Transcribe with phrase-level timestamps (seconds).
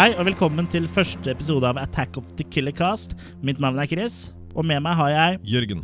[0.00, 3.10] Hei og velkommen til første episode av Attack of the Killer Cast.
[3.44, 5.82] Mitt navn er Chris, og med meg har jeg Jørgen.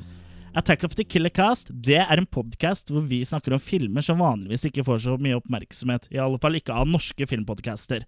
[0.56, 4.22] Attack of the Killer Cast det er en podkast hvor vi snakker om filmer som
[4.24, 6.08] vanligvis ikke får så mye oppmerksomhet.
[6.08, 8.06] I alle fall ikke av norske filmpodcaster.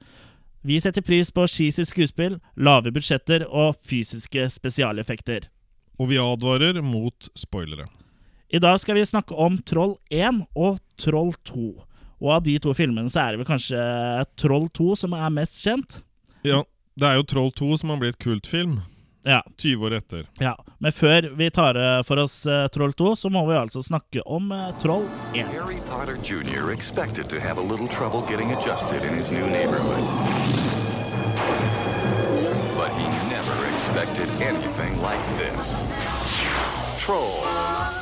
[0.64, 5.50] Vi setter pris på cheesy skuespill, lave budsjetter og fysiske spesialeffekter.
[6.00, 7.84] Og vi advarer mot spoilere.
[8.48, 11.68] I dag skal vi snakke om Troll 1 og Troll 2.
[12.20, 13.82] Og av de to filmene så er det vel kanskje
[14.40, 16.00] Troll 2 som er mest kjent.
[16.46, 16.64] Ja,
[16.98, 18.80] det er jo Troll 2 som har blitt kultfilm.
[19.28, 20.26] Ja, 20 år etter.
[20.40, 20.54] ja.
[20.78, 24.22] Men før vi tar eh, for oss eh, Troll 2, så må vi altså snakke
[24.24, 25.04] om eh, Troll
[25.34, 25.46] 1.
[25.52, 26.70] Harry Potter Jr.
[26.72, 30.04] expected to have a little trouble getting adjusted in his new neighborhood.
[32.78, 35.84] But he never expected anything like this.
[36.96, 37.42] Troll,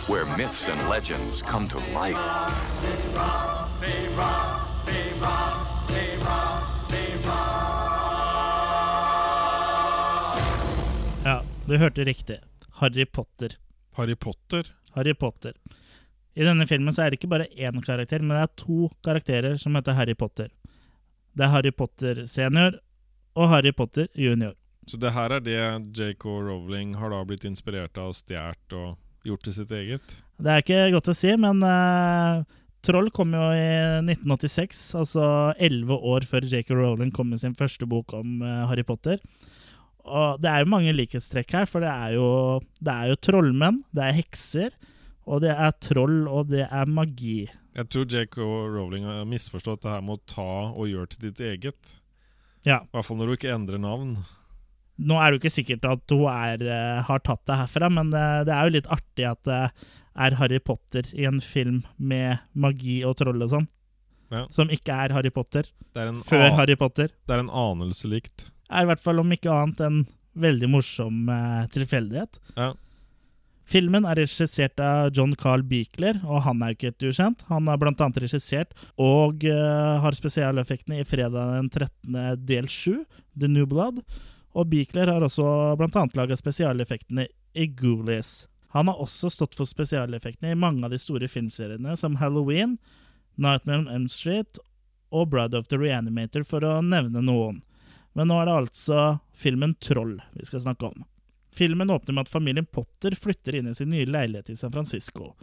[0.07, 3.66] where myths and legends come to life.
[11.25, 12.39] Ja, du hørte riktig.
[12.81, 13.57] Harry Potter.
[13.93, 14.67] Harry Potter.
[14.95, 15.53] Harry Potter.
[16.35, 19.57] I denne filmen så er det ikke bare én karakter, men det er to karakterer
[19.61, 20.49] som heter Harry Potter.
[21.37, 22.79] Det er Harry Potter senior
[23.37, 24.55] og Harry Potter junior.
[24.87, 25.59] Så det her er det
[25.99, 26.25] J.K.
[26.25, 28.97] Rowling har da blitt inspirert av, stjålet og
[29.27, 30.21] gjort til sitt eget?
[30.39, 32.45] Det er ikke godt å si, men eh,
[32.87, 33.67] Troll kom jo i
[34.05, 35.27] 1986, altså
[35.59, 36.71] elleve år før J.K.
[36.77, 39.19] Rowling kom med sin første bok om eh, Harry Potter.
[40.07, 42.29] Og det er jo mange likhetstrekk her, for det er jo,
[42.79, 44.77] det er jo trollmenn, det er hekser,
[45.27, 47.49] og det er troll, og det er magi.
[47.77, 48.39] Jeg tror J.K.
[48.77, 51.97] Rowling har misforstått det her med å ta og gjøre til ditt eget.
[52.67, 52.85] Ja.
[52.85, 54.15] I hvert fall når du ikke endrer navn.
[54.97, 58.11] Nå er det jo ikke sikkert at hun er, eh, har tatt det herfra, men
[58.15, 59.63] det, det er jo litt artig at det
[60.17, 63.67] er Harry Potter i en film med magi og troll og sånn.
[64.33, 64.47] Ja.
[64.51, 65.69] Som ikke er Harry Potter.
[65.95, 67.13] Det er en, Før Harry Potter.
[67.13, 68.49] det er en anelse likt.
[68.73, 70.01] Er i hvert fall om ikke annet en
[70.37, 72.41] veldig morsom eh, tilfeldighet.
[72.57, 72.73] Ja.
[73.67, 77.43] Filmen er regissert av John Carl Beekler, og han er jo ikke helt ukjent.
[77.49, 82.21] Han har annet regissert og uh, har spesialeffektene i fredag den 13.
[82.47, 83.03] del 7,
[83.35, 84.05] The New Blood.
[84.57, 85.45] Og Beekler har også
[85.77, 88.47] annet laga spesialeffektene i Ghoulies.
[88.73, 92.77] Han har også stått for spesialeffektene i mange av de store filmseriene som Halloween,
[93.37, 94.59] Nightmare on Elm Street
[95.13, 97.61] og Bride of the Reanimator, for å nevne noen.
[98.17, 99.01] Men nå er det altså
[99.37, 101.05] filmen Troll vi skal snakke om.
[101.57, 105.35] Filmen åpner med at familien Potter flytter inn i sin nye leilighet i San Francisco.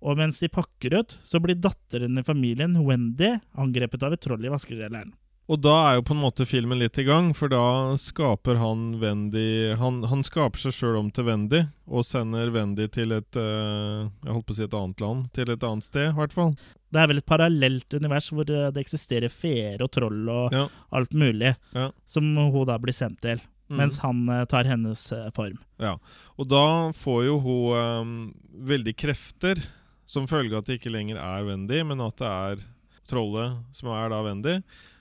[0.00, 4.46] Og mens de pakker ut, så blir datteren i familien, Wendy, angrepet av et troll
[4.46, 5.12] i vaskedelen.
[5.50, 9.00] Og da er jo på en måte filmen litt i gang, for da skaper han
[9.02, 14.04] Wendy Han, han skaper seg sjøl om til Wendy, og sender Wendy til et eh,
[14.22, 15.24] Jeg holdt på å si et annet land.
[15.34, 16.52] Til et annet sted, i hvert fall.
[16.90, 20.68] Det er vel et parallelt univers hvor eh, det eksisterer feer og troll og Ja.
[20.94, 21.90] alt mulig, Ja.
[22.06, 23.76] som hun da blir sendt til, Mm.
[23.78, 25.02] mens han eh, tar hennes
[25.34, 25.58] form.
[25.78, 25.96] Ja,
[26.38, 28.34] og da får jo hun um,
[28.66, 29.62] veldig krefter
[30.06, 32.64] som følge av at det ikke lenger er Wendy, men at det er
[33.06, 34.56] trollet som er da Wendy.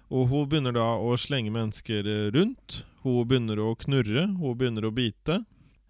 [0.09, 2.83] Og hun begynner da å slenge mennesker eh, rundt.
[3.03, 5.43] Hun begynner å knurre, hun begynner å bite.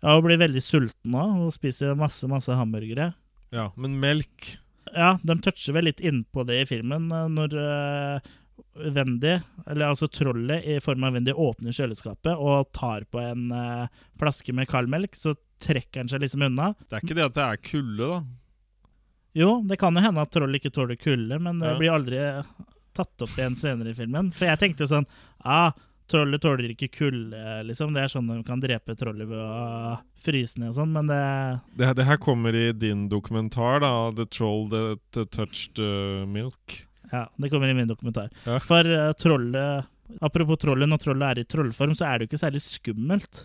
[0.03, 1.31] Ja, hun blir veldig sulten òg.
[1.37, 3.13] hun spiser masse, masse hamburgere.
[3.55, 4.57] Ja, men melk
[4.93, 8.29] Ja, de toucher vel litt innpå det i filmen eh, når uh,
[8.93, 9.35] Wendy,
[9.65, 13.87] eller altså trollet i form av Wendy, åpner kjøleskapet og tar på en uh,
[14.19, 16.71] flaske med kaldmelk, så trekker han seg liksom unna.
[16.89, 18.19] Det er ikke det at det er kulde, da.
[19.37, 21.77] Jo, det kan jo hende at troll ikke tåler kulde, men det Ja.
[21.79, 22.21] blir aldri
[22.99, 24.33] tatt opp igjen senere i filmen.
[24.35, 25.07] For jeg tenkte sånn
[25.43, 25.71] ah,
[26.09, 27.93] Trollet tåler ikke kulde, liksom.
[27.93, 31.21] Det er sånn de kan drepe trollet ved å fryse ned og sånn, men det
[31.77, 34.09] Det, det her kommer i din dokumentar, da.
[34.09, 36.79] 'The Troll That Touched uh, Milk'.
[37.11, 38.33] Ja, det kommer i min dokumentar.
[38.45, 38.57] Ja.
[38.59, 39.85] For uh, trollet
[40.25, 43.43] Apropos trollet, når trollet er i trollform, så er det jo ikke særlig skummelt.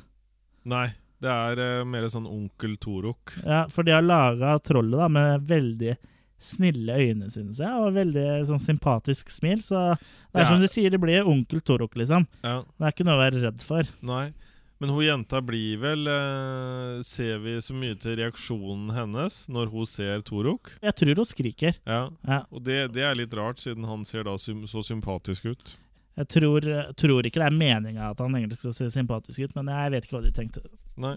[0.64, 0.86] Nei,
[1.20, 3.34] det er uh, mer sånn onkel Torok.
[3.44, 5.98] Ja, For de har laga trollet da med veldig
[6.44, 9.62] snille øyne, synes jeg, og veldig sånn sympatisk smil.
[9.64, 12.26] Så det er er- som de sier, det blir onkel Torok, liksom.
[12.44, 12.61] Ja.
[12.79, 13.88] Det er ikke noe å være redd for.
[14.05, 14.26] Nei.
[14.82, 19.87] Men hun jenta blir vel eh, Ser vi så mye til reaksjonen hennes når hun
[19.88, 20.73] ser Torok?
[20.82, 21.79] Jeg tror hun skriker.
[21.87, 22.08] Ja.
[22.26, 22.41] Ja.
[22.50, 25.76] Og det, det er litt rart, siden han ser da så sympatisk ut.
[26.19, 26.67] Jeg tror,
[26.99, 30.05] tror ikke det er meninga at han egentlig skal se sympatisk ut, men jeg vet
[30.06, 30.62] ikke hva de tenkte.
[31.00, 31.17] Nei.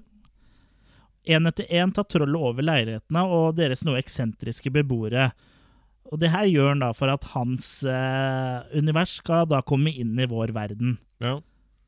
[1.28, 5.30] Én etter én tar trollet over leilighetene og deres noe eksentriske beboere.
[6.08, 10.16] Og det her gjør han da for at hans eh, univers skal da komme inn
[10.16, 10.96] i vår verden.
[11.24, 11.38] Ja.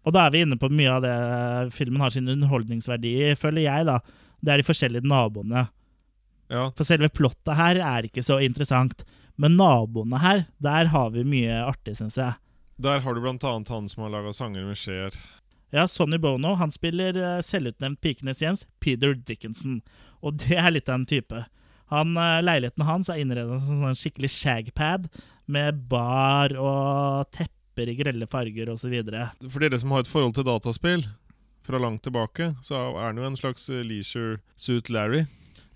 [0.08, 1.16] Og da er vi inne på mye av det
[1.76, 4.00] filmen har sin underholdningsverdi i, føler jeg, da.
[4.44, 5.68] Det er de forskjellige naboene.
[6.50, 6.68] Ja.
[6.76, 9.06] For selve plottet her er ikke så interessant.
[9.40, 12.36] Men naboene her, der har vi mye artig, syns jeg.
[12.80, 15.16] Der har du blant annet han som har laga sanger med Cher.
[15.69, 19.81] Ja, Sonny Bono han spiller eh, selvutnevnt Pikenes Jens, Peter Dickinson.
[20.25, 21.44] Og det er litt av en type.
[21.94, 25.07] Han, eh, Leiligheten hans er innredet som en sånn skikkelig shagpad
[25.50, 28.98] med bar og tepper i grelle farger osv.
[29.45, 31.06] For dere som har et forhold til dataspill
[31.66, 35.27] fra langt tilbake, så er han jo en slags eh, leisure suit Larry.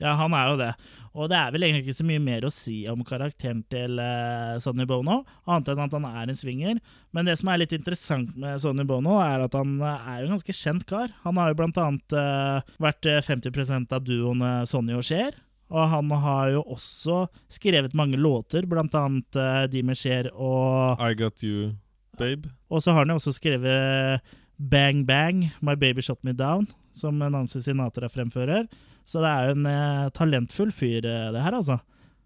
[0.02, 0.74] Ja, han er jo det.
[1.14, 4.58] Og det er vel egentlig ikke så mye mer å si om karakteren til uh,
[4.62, 6.80] Sonny Bono, annet enn at han er en swinger.
[7.14, 10.32] Men det som er litt interessant med Sonny Bono, er at han uh, er jo
[10.32, 11.14] en ganske kjent kar.
[11.28, 15.38] Han har jo blant annet uh, vært 50% av duoen Sonny og Cher.
[15.74, 21.02] Og han har jo også skrevet mange låter, blant annet uh, de med Cher og
[21.02, 21.76] I Got You,
[22.18, 22.50] Babe.
[22.74, 27.22] Og så har han jo også skrevet Bang Bang, My Baby Shot Me Down, som
[27.22, 28.66] Nancy Sinatra fremfører.
[29.06, 31.80] Så det er jo en eh, talentfull fyr, eh, det her, altså.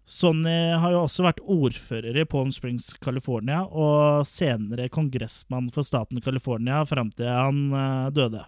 [0.08, 6.22] Sonny har jo også vært ordfører i Palm Springs, California, og senere kongressmann for staten
[6.24, 8.46] California fram til han eh, døde.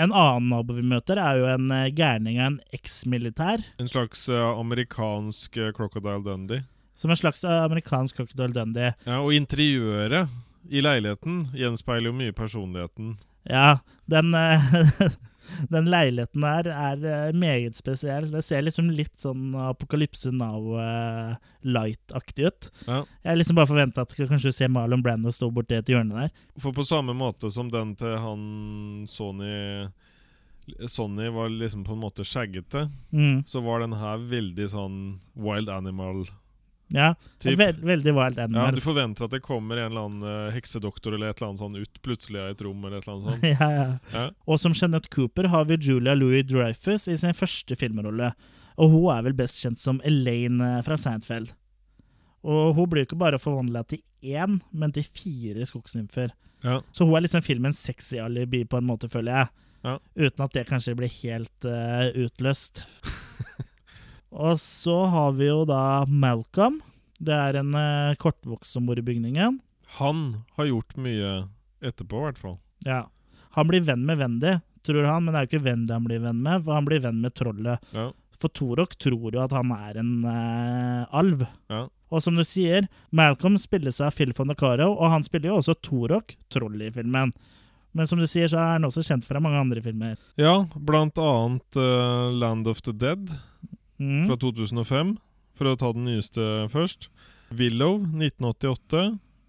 [0.00, 3.64] En annen nabo vi møter, er jo en eh, gærning av en eksmilitær.
[3.82, 6.64] En slags eh, amerikansk eh, Crocodile Dundee.
[6.94, 8.94] Som en slags amerikansk Crocodile Dundee.
[9.04, 10.30] Ja, og interiøret
[10.70, 13.16] i leiligheten gjenspeiler jo mye personligheten.
[13.50, 14.30] Ja, den,
[15.70, 18.30] den leiligheten der er eh, meget spesiell.
[18.32, 22.70] Det ser liksom litt sånn Apokalypse Now-light-aktig ut.
[22.86, 23.02] Ja.
[23.24, 26.30] Jeg liksom bare forventa at jeg kanskje se Marlon Brando stå borti et hjørne der.
[26.60, 28.42] For på samme måte som den til han
[29.10, 29.88] Sony
[30.86, 33.42] Sonny var liksom på en måte skjeggete, Mm.
[33.50, 34.98] så var den her veldig sånn
[35.34, 36.22] wild animal.
[36.92, 37.58] Ja, Typ.
[37.58, 38.70] veld, veldig wild Ja.
[38.70, 41.78] Du forventer at det kommer en eller annen eh, heksedoktor eller et eller annet sånn
[41.80, 42.84] ut plutselig av et rom.
[42.84, 43.46] eller et eller annet sånt.
[43.60, 43.86] ja, ja.
[44.12, 44.26] Ja.
[44.46, 48.34] Og som Jeanette Cooper har vi Julia Louis Dreyfus i sin første filmrolle.
[48.76, 51.54] Og hun er vel best kjent som Elaine eh, fra Seinfeld.
[52.42, 56.32] Og hun blir ikke bare forvandla til én, men til fire skogsnymfer.
[56.66, 56.80] Ja.
[56.90, 59.52] Så hun er liksom filmens sexy alibi, på en måte, føler jeg.
[59.82, 59.96] Ja.
[60.14, 62.84] Uten at det kanskje blir helt uh, utløst.
[64.32, 66.80] Og så har vi jo da Malcolm.
[67.22, 69.60] Det er en uh, kortvokst som bor i bygningen.
[70.00, 70.22] Han
[70.56, 71.32] har gjort mye
[71.84, 72.58] etterpå, i hvert fall.
[72.88, 73.04] Ja.
[73.58, 74.56] Han blir venn med Wendy,
[74.86, 77.02] tror han, men det er jo ikke Wendy han blir venn med, for han blir
[77.04, 77.92] venn med trollet.
[77.92, 78.08] Ja.
[78.40, 81.44] For Torok tror jo at han er en eh, alv.
[81.70, 81.84] Ja.
[82.12, 85.76] Og som du sier, Malcolm spilles av Phil von Acaro, og han spiller jo også
[85.84, 87.30] Torok, trollet i filmen.
[87.92, 90.16] Men som du sier, så er han også kjent fra mange andre filmer.
[90.40, 93.30] Ja, blant annet uh, Land of the Dead
[94.00, 94.26] Mm.
[94.28, 95.16] fra 2005,
[95.58, 97.10] for å ta den nyeste først.
[97.52, 99.02] Willow 1988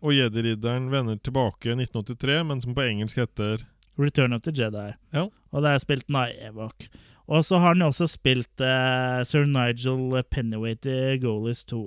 [0.04, 3.64] og Jedi-ridderen vender tilbake 1983, men som på engelsk heter
[4.00, 4.92] Return of the Jedi.
[5.14, 5.28] Ja.
[5.54, 6.88] Og det er spilt Naevok.
[7.32, 11.86] Og så har han jo også spilt eh, Sir Nigel Pennyweight i Goalies 2.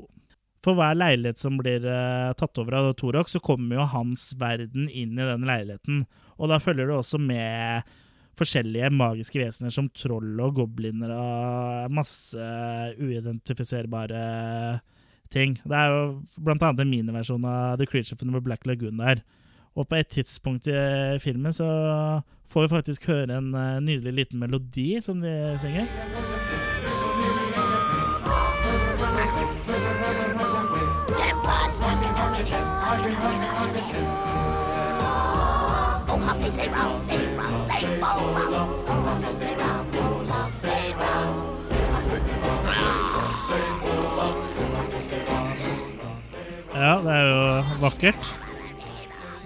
[0.65, 4.89] For hver leilighet som blir eh, tatt over av Torok, så kommer jo hans verden
[4.89, 6.07] inn i den leiligheten.
[6.41, 7.87] Og da følger det også med
[8.37, 12.49] forskjellige magiske vesener som troll og gobliner og masse
[13.01, 14.21] uidentifiserbare
[15.33, 15.57] ting.
[15.65, 16.03] Det er jo
[16.45, 19.25] blant annet en miniversjon av The Creature from the Black Lagoon der.
[19.77, 21.67] Og på et tidspunkt i filmen så
[22.49, 25.87] får vi faktisk høre en eh, nydelig liten melodi som de synger.
[36.79, 37.26] Oh,
[46.77, 47.41] Ja, det er jo
[47.83, 48.31] vakkert.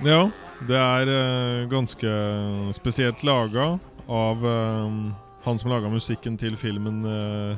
[0.07, 0.21] Ja,
[0.69, 2.13] det er eh, ganske
[2.77, 4.95] spesielt laga av eh,
[5.43, 7.57] han som laga musikken til filmen eh,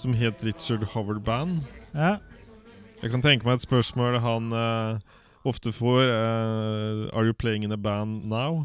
[0.00, 1.60] som het Richard Howard Band.
[1.92, 2.16] Ja,
[3.02, 4.52] Jeg kan tenke meg et spørsmål han
[5.44, 6.08] ofte får.
[7.12, 8.64] Are you playing in a band now?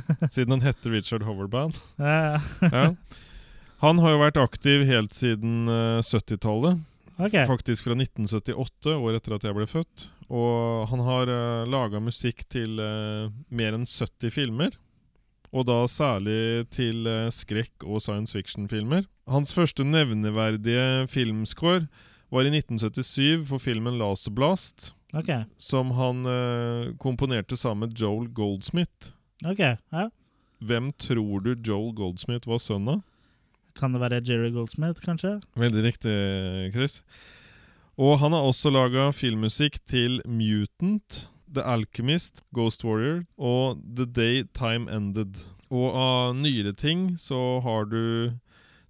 [0.34, 1.78] Siden han heter Richard Hoverband.
[1.96, 2.40] Ja.
[3.82, 6.78] Han har jo vært aktiv helt siden eh, 70-tallet.
[7.18, 7.46] Okay.
[7.46, 10.06] Faktisk fra 1978, året etter at jeg ble født.
[10.32, 14.78] Og han har uh, laga musikk til uh, mer enn 70 filmer.
[15.52, 19.04] Og da særlig til uh, skrekk- og science fiction-filmer.
[19.30, 21.84] Hans første nevneverdige filmscore
[22.32, 29.12] var i 1977 for filmen 'Laserblast', Blast, som han uh, komponerte sammen med Joel Goldsmith.
[29.44, 30.08] Ok, ja.
[30.62, 33.02] Hvem tror du Joel Goldsmith var sønn av?
[33.78, 35.38] Kan det være Jerry Goldsmith, kanskje?
[35.58, 36.16] Veldig riktig,
[36.74, 37.00] Chris.
[38.00, 44.44] Og han har også laga filmmusikk til Mutant, The Alchemist, Ghost Warrior og The Day
[44.56, 45.42] Time Ended.
[45.72, 48.38] Og av nyere ting så har du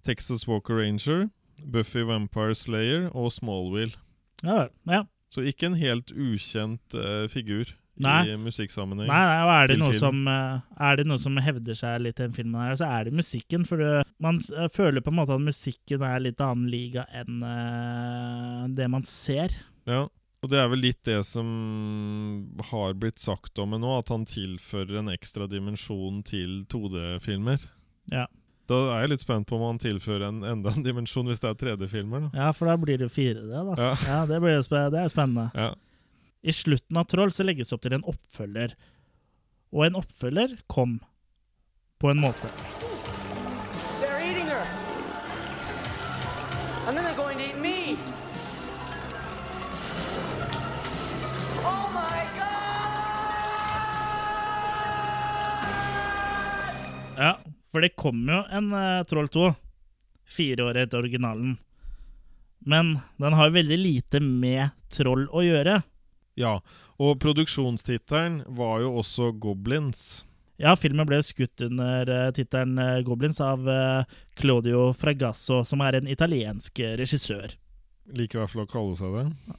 [0.03, 1.29] Texas Walker Ranger,
[1.63, 3.95] Buffy Vampire Slayer og Smallwheel.
[4.43, 4.67] Ja.
[4.87, 5.03] Ja.
[5.31, 8.23] Så ikke en helt ukjent uh, figur Nei.
[8.33, 9.05] i musikksammenheng.
[9.05, 10.01] Nei, nei, og er det, noe film.
[10.01, 13.05] som, eh, er det noe som hevder seg litt i den filmen, her, så er
[13.05, 13.67] det musikken.
[13.69, 13.91] For det,
[14.23, 14.39] man
[14.73, 19.53] føler på en måte at musikken er litt annen liga enn uh, det man ser.
[19.89, 20.07] Ja,
[20.43, 21.47] og det er vel litt det som
[22.71, 27.63] har blitt sagt om henne nå, at han tilfører en ekstra dimensjon til 2D-filmer.
[28.11, 28.25] Ja.
[28.67, 31.51] Da er jeg litt spent på om han tilfører en enda en dimensjon hvis det
[31.51, 32.29] er 3D-filmer.
[32.35, 33.63] ja, for da blir det 4D, da.
[33.77, 33.95] Ja.
[34.07, 35.49] Ja, det, blir det er spennende.
[35.55, 35.73] Ja.
[36.43, 38.73] I slutten av Troll så legges opp til en oppfølger.
[39.71, 40.97] Og en oppfølger kom
[42.03, 42.49] på en måte.
[44.01, 44.67] They're eating her.
[46.83, 47.95] And then they're going to eat me.
[51.63, 52.91] Oh my god!
[57.23, 57.37] Ja,
[57.71, 59.47] for det kom jo en uh, Troll 2
[60.27, 61.55] fire år etter originalen.
[62.59, 65.79] Men den har veldig lite med troll å gjøre.
[66.39, 66.57] Ja.
[67.01, 70.23] Og produksjonstittelen var jo også Goblins.
[70.61, 74.05] Ja, filmen ble skutt under uh, tittelen eh, Goblins av eh,
[74.37, 77.55] Claudio Fragasso, som er en italiensk regissør.
[78.13, 79.57] Liker i hvert fall å kalle seg det.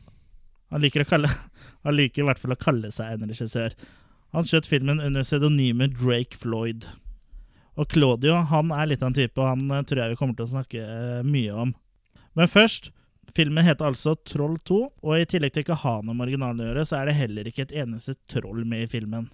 [0.73, 1.31] Han liker, kalle,
[1.87, 3.75] han liker i hvert fall å kalle seg en regissør.
[4.35, 6.87] Han skjøt filmen under pseudonymet Drake Floyd.
[7.75, 10.47] Og Claudio han er litt av en type, og han tror jeg vi kommer til
[10.47, 11.75] å snakke mye om.
[12.38, 12.93] Men først
[13.35, 16.69] Filmen heter altså Troll 2, og i tillegg til ikke ha noe med originalen å
[16.69, 19.28] gjøre, så er det heller ikke et eneste troll med i filmen.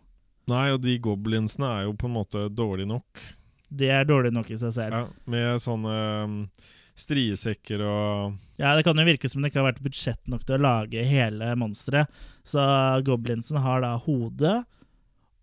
[0.51, 3.23] Nei, og de goblinsene er jo på en måte dårlige nok.
[3.71, 4.97] Det er dårlig nok i seg selv.
[4.97, 6.37] Ja, med sånne um,
[6.99, 10.59] striesekker og Ja, Det kan jo virke som det ikke har vært budsjett nok til
[10.59, 12.11] å lage hele monsteret.
[12.43, 12.63] Så
[13.07, 14.57] goblinsen har da hode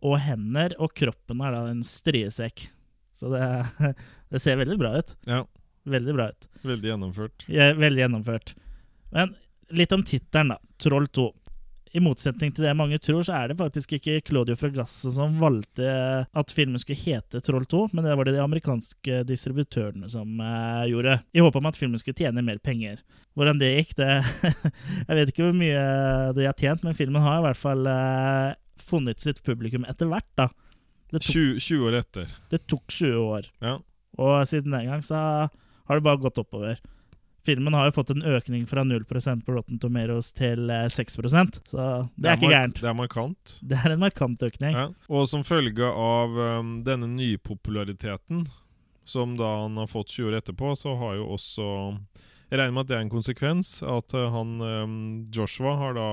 [0.05, 2.67] og hender, og kroppen er da en striesekk.
[3.17, 3.45] Så det,
[4.33, 5.15] det ser veldig bra ut.
[5.29, 5.45] Ja,
[5.87, 6.47] Veldig bra ut.
[6.63, 7.45] Veldig gjennomført.
[7.51, 8.55] Ja, Veldig gjennomført.
[9.13, 9.35] Men
[9.69, 10.57] litt om tittelen, da.
[10.81, 11.27] Troll 2.
[11.97, 15.87] I motsetning til det mange tror, så er det faktisk ikke Claudio Fragasse som valgte
[16.27, 20.83] at filmen skulle hete Troll 2, men det var det de amerikanske distributørene som eh,
[20.91, 21.15] gjorde.
[21.33, 22.99] I håp om at filmen skulle tjene mer penger.
[23.39, 24.09] Hvordan det gikk, det
[25.07, 25.81] Jeg vet ikke hvor mye
[26.37, 28.55] de har tjent, men filmen har i hvert fall eh,
[28.87, 30.49] funnet sitt publikum etter hvert, da.
[31.07, 32.31] Det tok, 20, 20 år etter.
[32.51, 33.45] det tok 20 år.
[33.63, 33.77] Ja.
[34.19, 35.21] Og siden den gang så
[35.87, 36.79] har det bare gått oppover.
[37.47, 41.85] Filmen har jo fått en økning fra 0% på Rotten Tomatoes til eh, 6 så
[42.19, 42.81] det er ikke gærent.
[42.81, 43.53] Det er markant.
[43.69, 44.75] Det er en markant økning.
[44.75, 44.89] Ja.
[45.07, 48.43] Og som følge av um, denne nypopulariteten,
[49.07, 51.69] som da han har fått 20 år etterpå, så har jo også
[52.49, 53.71] Jeg regner med at det er en konsekvens.
[53.83, 54.99] At uh, han um,
[55.31, 56.09] Joshua har da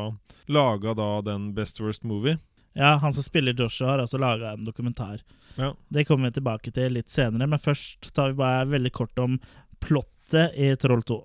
[0.47, 2.39] laga da den Best Worst Movie.
[2.75, 5.21] Ja, Han som spiller Joshua, har altså laga en dokumentar.
[5.55, 5.75] Ja.
[5.89, 9.39] Det kommer vi tilbake til litt senere, men først tar vi bare veldig kort om
[9.81, 11.19] plottet i Troll 2.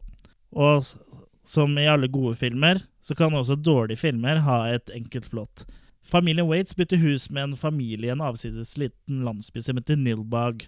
[0.59, 0.89] Og
[1.49, 5.65] som i alle gode filmer, så kan også dårlige filmer ha et enkelt plott.
[6.09, 10.65] Familien Waits bytter hus med en familie i en avsides liten landsby som heter Nilbag.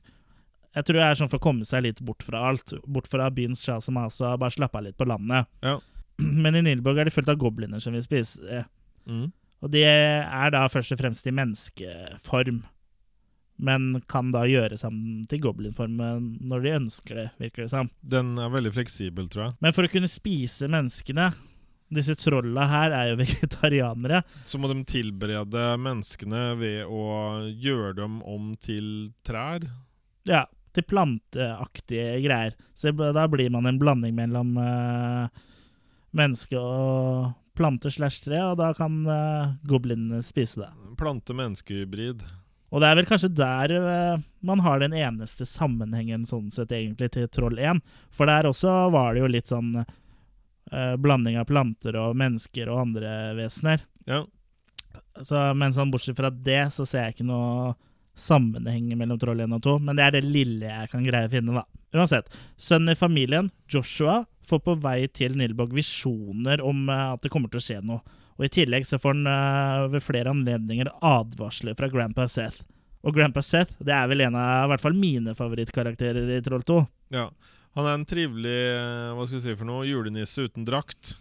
[0.75, 2.73] Jeg tror det er sånn for å komme seg litt bort fra alt.
[2.85, 5.49] Bort fra byens sjas og mas og bare slappe av litt på landet.
[5.65, 5.79] Ja.
[6.45, 8.63] Men i Nilbag er de fullt av gobliner som vil spise.
[9.09, 9.31] Mm.
[9.61, 12.63] Og de er da først og fremst i menneskeform.
[13.61, 14.95] Men kan da gjøre seg
[15.29, 15.99] til goblinform
[16.49, 17.91] når de ønsker det, virker det som.
[18.01, 19.57] Den er veldig fleksibel, tror jeg.
[19.61, 21.31] Men for å kunne spise menneskene
[21.91, 24.21] Disse trolla her er jo vegetarianere.
[24.47, 27.03] Så må de tilberede menneskene ved å
[27.51, 29.65] gjøre dem om til trær.
[30.27, 32.55] Ja, til planteaktige greier.
[32.79, 35.27] Så da blir man en blanding mellom uh,
[36.15, 40.71] menneske og plante slash tre, og da kan uh, goblinene spise det.
[41.01, 42.23] Plante-menneskehybrid.
[42.71, 47.11] Og det er vel kanskje der uh, man har den eneste sammenhengen sånn sett egentlig
[47.15, 47.81] til Troll 1.
[48.15, 52.85] For der også var det jo litt sånn uh, blanding av planter og mennesker og
[52.85, 53.83] andre vesener.
[54.07, 54.23] Ja.
[55.19, 57.73] Så, men sånn bortsett fra det, så ser jeg ikke noe
[58.15, 59.75] sammenheng mellom Troll 1 og 2.
[59.83, 61.67] Men det er det lille jeg kan greie å finne, da.
[61.91, 62.31] Uansett.
[62.55, 67.51] Sønnen i familien, Joshua, får på vei til Nilbog visjoner om uh, at det kommer
[67.51, 68.20] til å skje noe.
[68.41, 72.63] Og I tillegg så får han uh, ved flere anledninger advarsler fra Grandpa Seth.
[73.05, 76.65] Og Grandpa Seth det er vel en av i hvert fall mine favorittkarakterer i Troll
[76.65, 76.79] 2.
[77.13, 77.27] Ja.
[77.77, 81.13] Han er en trivelig eh, hva skal vi si for noe, julenisse uten drakt.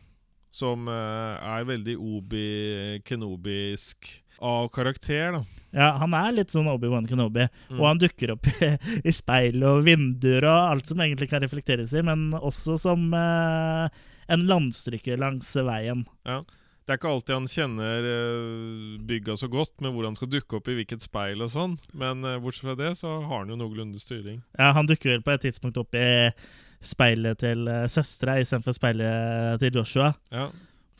[0.51, 4.09] Som uh, er veldig obi-kenobisk
[4.43, 5.43] av karakter, da.
[5.71, 7.77] Ja, Han er litt sånn Obi-Wan Kenobi, Mm.
[7.79, 8.71] og han dukker opp i,
[9.05, 13.87] i speil og vinduer og alt som egentlig kan reflekteres i, men også som eh,
[14.33, 16.03] en landstrykker langs veien.
[16.91, 20.57] Det er ikke alltid han kjenner eh, bygga så godt med hvor han skal dukke
[20.59, 23.59] opp i hvilket speil og sånn, men eh, bortsett fra det så har han jo
[23.61, 24.41] noenlunde styring.
[24.59, 26.09] Ja, Han dukker vel på et tidspunkt opp i
[26.83, 30.09] speilet til uh, søstera istedenfor speilet til Joshua.
[30.35, 30.49] Ja.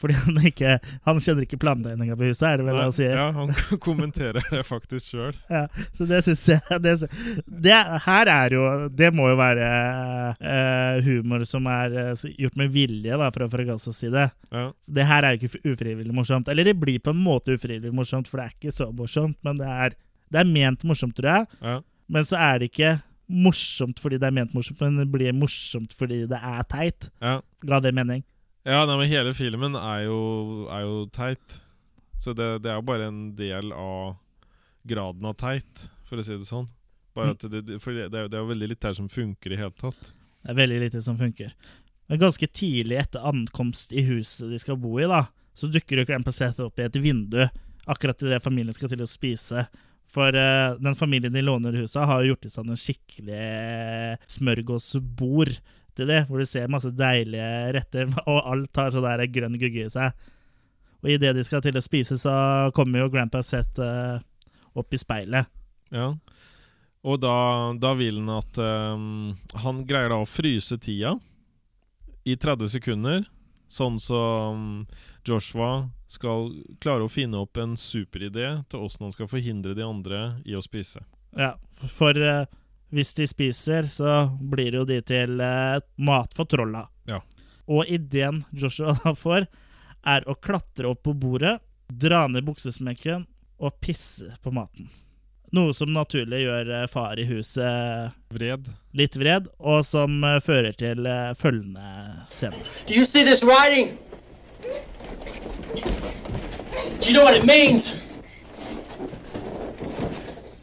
[0.01, 3.15] Fordi han ikke Han kjenner ikke planlegginga på huset, er det vel Nei, han sier?
[3.19, 3.53] Ja, han
[3.87, 5.37] kommenterer det faktisk sjøl.
[5.61, 5.67] Ja,
[5.97, 6.95] så det syns jeg det,
[7.67, 8.65] det her er jo
[8.97, 9.69] Det må jo være
[10.41, 14.29] uh, humor som er uh, gjort med vilje, da, fra Fragasos side.
[14.55, 14.65] Ja.
[14.87, 16.49] Det her er jo ikke ufrivillig morsomt.
[16.51, 19.39] Eller det blir på en måte ufrivillig morsomt, for det er ikke så morsomt.
[19.47, 19.97] Men det er,
[20.33, 21.61] det er ment morsomt, tror jeg.
[21.61, 21.77] Ja.
[22.11, 22.97] Men så er det ikke
[23.31, 27.11] morsomt fordi det er ment morsomt, men det blir morsomt fordi det er teit.
[27.23, 27.39] ja.
[27.67, 28.23] Ga det mening?
[28.69, 30.21] Ja, nei, men hele filmen er jo,
[30.69, 31.61] er jo teit.
[32.21, 34.19] Så det, det er jo bare en del av
[34.89, 36.69] graden av teit, for å si det sånn.
[37.17, 39.75] Bare at det, for det, det er jo veldig litt her som funker i hele
[39.81, 40.13] tatt.
[40.41, 41.55] Det er veldig lite som funker.
[42.11, 45.25] Men ganske tidlig etter ankomst i huset de skal bo i, da,
[45.57, 47.43] så dukker jo Grand Seth opp i et vindu
[47.91, 49.65] akkurat idet familien skal til å spise.
[50.11, 53.45] For uh, den familien de låner huset har jo gjort i stand en skikkelig
[54.31, 55.55] smørgåsbord
[55.97, 59.87] til det, hvor du ser masse deilige retter, og alt har sånn der grønn gugge
[59.87, 60.15] i seg.
[61.01, 62.35] Og idet de skal til å spise, så
[62.77, 64.21] kommer jo Grandpa Seth uh,
[64.77, 65.49] opp i speilet.
[65.95, 66.13] Ja.
[67.01, 67.37] Og da,
[67.81, 69.31] da vil han at um,
[69.65, 71.15] Han greier da å fryse tida
[72.29, 73.25] i 30 sekunder,
[73.73, 74.85] sånn som
[75.25, 76.51] Joshua skal
[76.83, 80.63] klare å finne opp en superidé til åssen han skal forhindre de andre i å
[80.65, 81.01] spise.
[81.39, 81.55] Ja,
[81.89, 82.45] for eh,
[82.91, 86.87] hvis de spiser, så blir jo de til eh, mat for trolla.
[87.11, 87.21] Ja.
[87.71, 89.47] Og ideen Joshua da får,
[90.07, 91.59] er å klatre opp på bordet,
[91.91, 93.27] dra ned buksesmekken
[93.61, 94.89] og pisse på maten.
[95.53, 98.69] Noe som naturlig gjør eh, far i huset Vred.
[98.95, 102.55] litt vred, og som eh, fører til eh, følgende scene.
[102.87, 103.97] Do you see this writing?
[107.01, 107.95] Do you know what it means?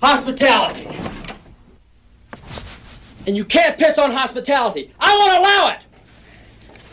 [0.02, 0.88] Hospitality.
[3.28, 4.94] And you can't piss on hospitality.
[5.00, 5.82] I won't allow it.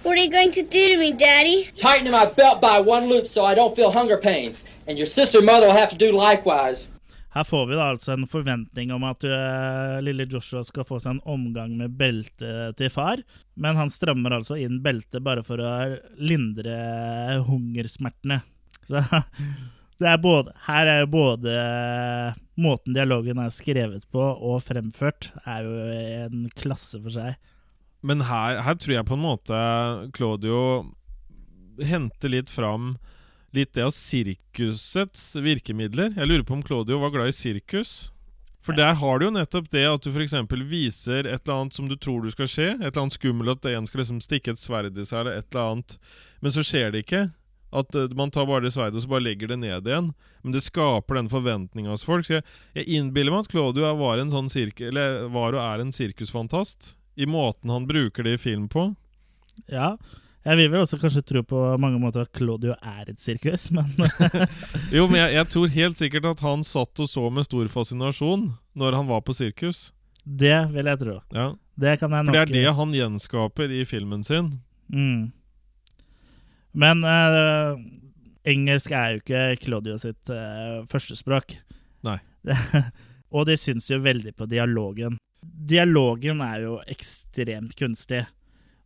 [0.02, 1.70] What are you going to do to me, Daddy?
[1.78, 4.64] Tighten my belt by one loop so I don't feel hunger pains.
[4.86, 6.88] And your sister and mother will have to do likewise.
[7.34, 11.16] Her får vi da altså en forventning om at øh, lille Joshua skal få seg
[11.16, 13.24] en omgang med beltet til far,
[13.58, 15.72] men han strammer altså inn beltet bare for å
[16.22, 16.76] lindre
[17.48, 18.38] hungersmertene.
[18.86, 19.02] Så
[19.98, 21.58] det er både, her er jo både
[22.60, 25.74] måten dialogen er skrevet på og fremført, er jo
[26.26, 27.34] en klasse for seg.
[28.04, 29.58] Men her, her tror jeg på en måte
[30.16, 30.58] Claudio
[31.82, 32.94] henter litt fram
[33.54, 36.12] litt det av sirkusets virkemidler.
[36.18, 37.94] Jeg lurer på om Claudio var glad i sirkus.
[38.64, 40.34] For der har du jo nettopp det at du f.eks.
[40.70, 42.68] viser et eller annet som du tror du skal skje.
[42.78, 45.48] Et eller annet skummelt, at en skal liksom stikke et sverd i seg, eller et
[45.52, 45.96] eller annet.
[46.40, 47.26] Men så skjer det ikke.
[47.74, 50.12] At eh, man tar bare det sverdet og så bare legger det ned igjen.
[50.44, 52.26] Men det skaper den forventninga hos folk.
[52.28, 52.44] Så jeg,
[52.78, 56.94] jeg innbiller meg at Claudio var, en sånn sirke, eller var og er en sirkusfantast.
[57.18, 58.92] I måten han bruker det i film på.
[59.70, 59.94] Ja,
[60.44, 63.88] jeg vil vel også kanskje tro på mange måter at Claudio er et sirkus, men
[64.94, 68.50] Jo, men jeg, jeg tror helt sikkert at han satt og så med stor fascinasjon
[68.76, 69.87] når han var på sirkus.
[70.24, 71.16] det vil jeg tro.
[71.32, 74.58] Ja, Det kan jeg For det er det han gjenskaper i filmen sin.
[74.92, 75.32] Mm.
[76.74, 77.78] Men uh,
[78.44, 81.56] engelsk er jo ikke Claudio sitt uh, førstespråk.
[82.06, 82.18] Nei.
[83.34, 85.18] og de syns jo veldig på dialogen.
[85.44, 88.24] Dialogen er jo ekstremt kunstig.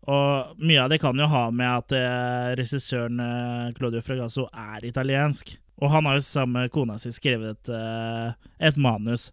[0.08, 4.86] Og mye av det kan jo ha med at uh, regissøren eh, Claudio Fragasso er
[4.88, 5.52] italiensk.
[5.82, 9.28] Og han har jo sammen med kona si skrevet eh, et manus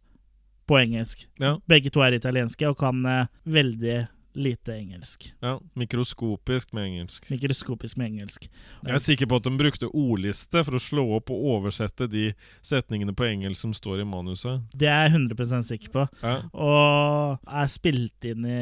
[0.70, 1.26] på engelsk.
[1.42, 3.98] Ja, Begge to er italienske og kan eh, veldig
[4.36, 5.34] lite engelsk.
[5.42, 7.30] ja Mikroskopisk med engelsk.
[7.32, 8.48] Mikroskopisk med engelsk.
[8.86, 12.34] Jeg er sikker på at de brukte ordliste for å slå opp og oversette de
[12.66, 14.62] setningene på engelsk som står i manuset.
[14.76, 16.08] Det er jeg 100 sikker på.
[16.22, 18.60] Ja, Og er spilt inn i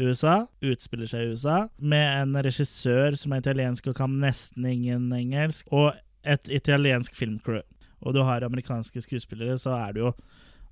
[0.00, 5.12] USA, utspiller seg i USA, med en regissør som er italiensk og kan nesten ingen
[5.14, 5.92] engelsk, og
[6.24, 7.62] et italiensk filmcrew.
[8.04, 10.12] Og du har amerikanske skuespillere, så er det jo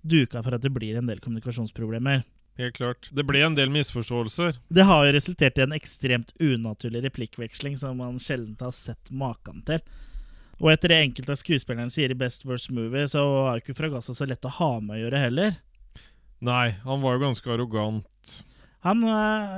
[0.03, 2.25] duka for at det blir en del kommunikasjonsproblemer.
[2.61, 3.09] Helt klart.
[3.11, 4.59] Det ble en del misforståelser.
[4.69, 9.63] Det har jo resultert i en ekstremt unaturlig replikkveksling som man sjelden har sett maken
[9.69, 9.81] til.
[10.61, 13.77] Og etter det enkelte av skuespillerne sier i Best Worst Movie, så er jo ikke
[13.79, 15.57] Fragassa så lett å ha med å gjøre heller.
[16.45, 18.37] Nei, han var jo ganske arrogant.
[18.83, 19.03] Han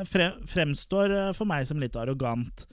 [0.09, 2.67] fre fremstår øh, for meg som litt arrogant.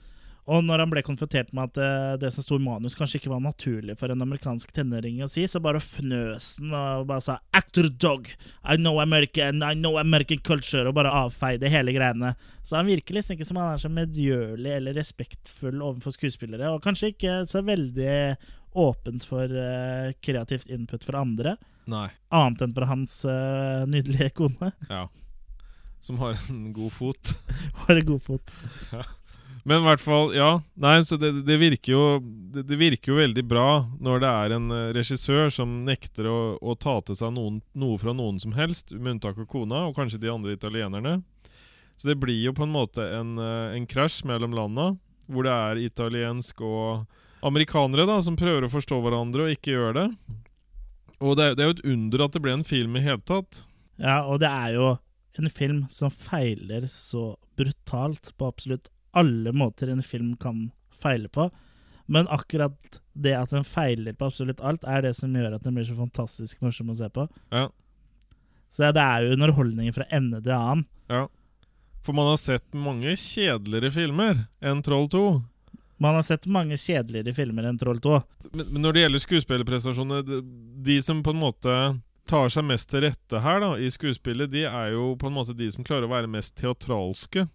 [0.50, 3.30] Og når han ble konfrontert med at øh, det som sto i manus, kanskje ikke
[3.30, 7.36] var naturlig for en amerikansk tenåring å si, så bare fnøs han og bare sa
[7.54, 8.32] 'actor dog',
[8.64, 12.34] 'I know American, I know American culture', og bare avfeide hele greiene.
[12.66, 16.82] Så han virker liksom ikke som han er så medgjørlig eller respektfull overfor skuespillere, og
[16.82, 18.36] kanskje ikke så veldig
[18.74, 22.08] åpent for uh, kreativt input fra andre, Nei.
[22.32, 24.72] annet enn fra hans uh, nydelige kone.
[24.90, 25.06] Ja.
[26.02, 27.36] Som har en god fot.
[27.86, 28.54] har en god fot.
[29.64, 30.48] Men i hvert fall, ja.
[30.82, 32.04] Nei, så det, det virker jo
[32.52, 33.66] det, det virker jo veldig bra
[34.02, 37.98] når det er en eh, regissør som nekter å, å ta til seg noen, noe
[38.02, 41.20] fra noen som helst, med unntak av kona og kanskje de andre italienerne.
[41.94, 44.88] Så det blir jo på en måte eh, en krasj mellom landa,
[45.30, 47.04] hvor det er italiensk og
[47.46, 50.08] amerikanere da, som prøver å forstå hverandre og ikke gjør det.
[51.22, 53.22] Og det, er- det er jo et under at det ble en film i hele
[53.30, 53.62] tatt.
[54.02, 54.88] Ja, og det er jo
[55.38, 60.70] en film som feiler så brutalt på absolutt alle måter en film kan
[61.02, 61.50] feile på.
[62.06, 65.76] Men akkurat det at den feiler på absolutt alt, er det som gjør at den
[65.76, 67.28] blir så fantastisk morsom å se på.
[67.54, 67.68] Ja.
[68.72, 70.86] Så det er jo underholdning fra ende til annen.
[71.12, 71.26] Ja.
[72.02, 75.26] For man har sett mange kjedeligere filmer enn Troll 2.
[76.02, 78.16] Man har sett mange kjedeligere filmer enn Troll 2.
[78.50, 80.40] Men, men når det gjelder skuespillerprestasjoner de,
[80.88, 81.76] de som på en måte
[82.28, 85.54] tar seg mest til rette her da i skuespillet, de er jo på en måte
[85.58, 87.46] de som klarer å være mest teatralske.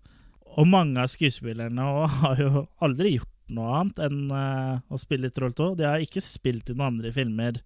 [0.58, 1.89] Og mange av skuespillerne
[2.22, 5.74] har jo aldri gjort noe annet enn eh, å spille i Troll 2.
[5.80, 7.60] De har ikke spilt i noen andre filmer,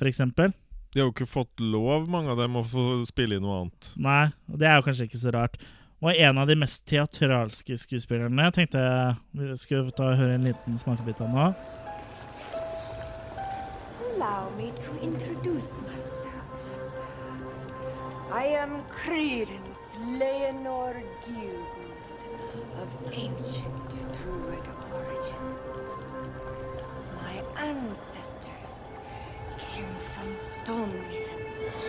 [0.00, 0.22] f.eks.
[0.24, 3.90] De har jo ikke fått lov, mange av dem, å få spille i noe annet.
[4.00, 5.58] Nei, og det er jo kanskje ikke så rart.
[5.98, 8.82] Og en av de mest teatralske skuespillerne Jeg tenkte
[9.34, 11.48] vi skulle ta og høre en liten smakebit av nå.
[14.06, 16.24] Allow me to introduce myself.
[18.30, 21.77] I am Credence Leonor Gielgud
[22.82, 23.88] of ancient
[24.18, 25.68] Druid origins.
[27.20, 27.36] My
[27.68, 28.98] ancestors
[29.58, 31.88] came from Stonehenge.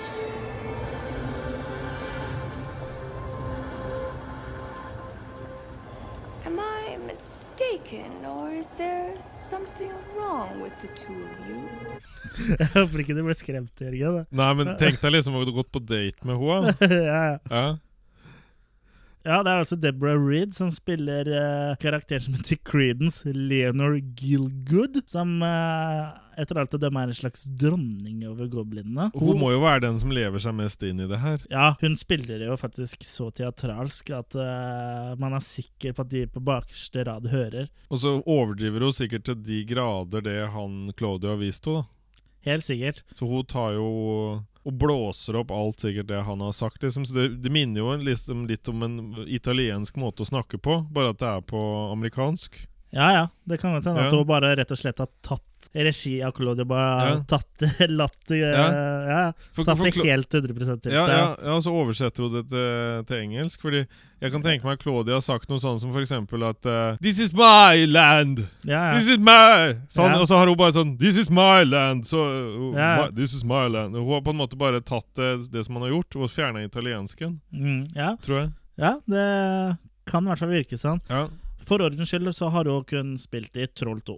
[6.46, 11.62] Am I mistaken, or is there something wrong with the two of you?
[12.60, 14.26] Jeg håper ikke du ble skremt, Jørgen.
[14.32, 16.74] Nei, men tenk deg liksom å ha gått på date med henne.
[17.12, 17.38] ja, ja.
[17.50, 17.70] Ja.
[19.28, 25.02] Ja, det er altså Deborah Reed som spiller uh, karakteren som heter Credence Leonor Gilgood.
[25.10, 29.10] Som uh, etter alt å dømme er en slags dronning over goblinene.
[29.18, 31.44] Hun må jo være den som lever seg mest inn i det her.
[31.52, 36.26] Ja, hun spiller jo faktisk så teatralsk at uh, man er sikker på at de
[36.32, 37.68] på bakerste rad hører.
[37.92, 41.84] Og så overdriver hun sikkert til de grader det han Claudio har vist henne.
[41.84, 41.96] da.
[42.48, 43.04] Helt sikkert.
[43.20, 43.90] Så hun tar jo
[44.70, 46.84] og blåser opp alt sikkert det han har sagt.
[46.86, 47.06] Liksom.
[47.10, 50.80] Så det, det minner jo en- liksom litt om en italiensk måte å snakke på,
[50.94, 52.62] bare at det er på amerikansk.
[52.94, 53.26] Ja, ja.
[53.46, 54.08] Det kan hende ja.
[54.08, 56.34] at hun bare rett og slett har tatt regi av.
[56.68, 57.24] Bare Ja.
[57.28, 58.68] tatt det, latt Ja.
[59.10, 59.32] ja.
[59.54, 61.18] For- Tatt for det helt 100 til Ja, seg.
[61.44, 63.62] ja, og så oversetter hun det til, til engelsk.
[63.62, 63.86] Fordi
[64.22, 67.20] jeg kan tenke meg at Claudia har sagt noe sånn som eksempel at uh, This
[67.20, 68.48] is my land!
[68.64, 68.98] Ja, ja.
[68.98, 70.16] This is my sånn.
[70.20, 72.06] Og så har hun bare sånn This is my land!
[72.06, 75.52] Så, uh, my, this is my land Hun har på en måte bare tatt det,
[75.52, 78.16] det som han har gjort, og fjerna italiensken, Mm, ja.
[78.22, 78.52] tror jeg.
[78.78, 79.78] ja, det
[80.10, 81.00] kan i hvert fall virke sånn.
[81.10, 81.28] Ja.
[81.68, 84.16] For ordens skyld så har hun kun spilt i Troll 2.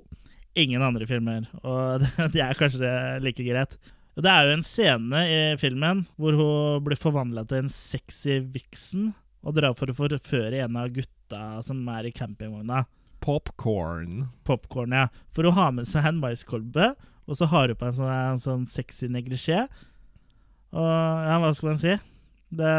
[0.60, 2.92] Ingen andre filmer, og det, er kanskje
[3.24, 3.78] like greit.
[4.20, 9.14] Det er jo en scene i filmen hvor hun blir forvandla til en sexy vixen
[9.42, 12.84] og drar for å forføre en av gutta som er i campingvogna.
[13.22, 14.28] Popcorn.
[14.44, 15.08] Popcorn, ja.
[15.34, 16.92] For hun har med seg en maiskolbe,
[17.30, 19.64] og så har hun på en sånn, en sånn sexy neglisjé.
[20.72, 20.88] Og
[21.28, 21.96] ja, hva skal man si?
[22.52, 22.74] Det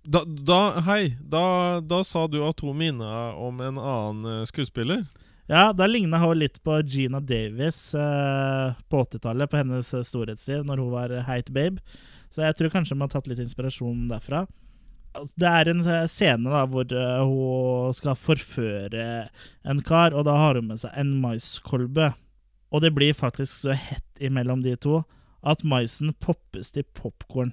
[0.00, 5.04] Da, da, hei, da, da sa du at hun minna om en annen eh, skuespiller.
[5.50, 10.62] Ja, da ligna hun litt på Gina Davis eh, på 80-tallet, på hennes eh, storhetstid,
[10.68, 11.82] når hun var heit babe.
[12.30, 14.44] Så jeg tror kanskje de har tatt litt inspirasjon derfra.
[15.10, 19.06] Altså, Det er en eh, scene da hvor eh, hun skal forføre
[19.66, 22.12] en kar, og da har hun med seg en maiskolbe.
[22.70, 25.02] Og det blir faktisk så hett imellom de to
[25.42, 27.50] at maisen poppes til popkorn.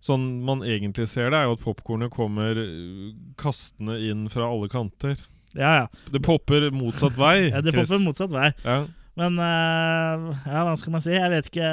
[0.00, 4.70] Sånn man egentlig ser det, er jo at popkornet kommer eh, kastende inn fra alle
[4.70, 5.18] kanter.
[5.56, 5.86] Ja, ja.
[6.12, 7.50] Det popper motsatt vei.
[7.50, 7.88] ja det Chris.
[7.88, 8.50] popper motsatt vei.
[8.64, 8.84] Ja.
[9.18, 11.12] Men uh, ja, hva skal man si?
[11.12, 11.70] Jeg vet ikke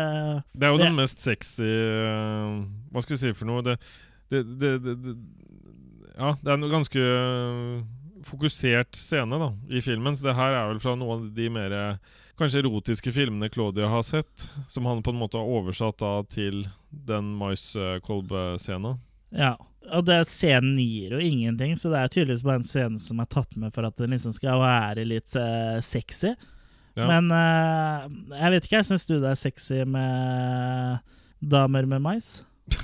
[0.57, 3.61] Det er jo den mest sexy uh, Hva skal vi si for noe?
[3.63, 3.77] Det,
[4.33, 5.13] det, det, det,
[6.17, 7.85] Ja, det er en ganske uh,
[8.27, 10.17] fokusert scene da i filmen.
[10.17, 11.77] Så det her er vel fra noen av de mer
[12.37, 16.65] kanskje erotiske filmene Claudia har sett, som han på en måte har oversatt da til
[16.89, 18.99] den maiskolbescenen.
[19.33, 19.55] Ja,
[19.93, 23.29] og det scenen gir jo ingenting, så det er tydeligvis bare en scene som er
[23.31, 26.33] tatt med for at den liksom skal være litt uh, sexy.
[26.97, 27.07] Ja.
[27.07, 31.01] Men uh, jeg vet ikke, jeg syns du det er sexy med
[31.39, 32.31] damer med mais?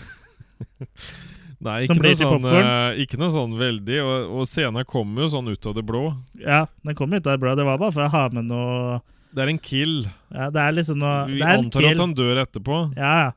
[1.64, 4.00] Nei, ikke noe, sånn, eh, ikke noe sånn veldig.
[4.04, 6.04] Og, og scenen kommer jo sånn ut av det blå.
[6.42, 7.54] Ja, den kom ut av det blå.
[7.56, 8.98] Det var bare for å ha med noe
[9.32, 10.02] Det er en kill.
[10.34, 12.82] Ja, det er liksom noe Vi antar at han dør etterpå.
[13.00, 13.32] Ja, ja.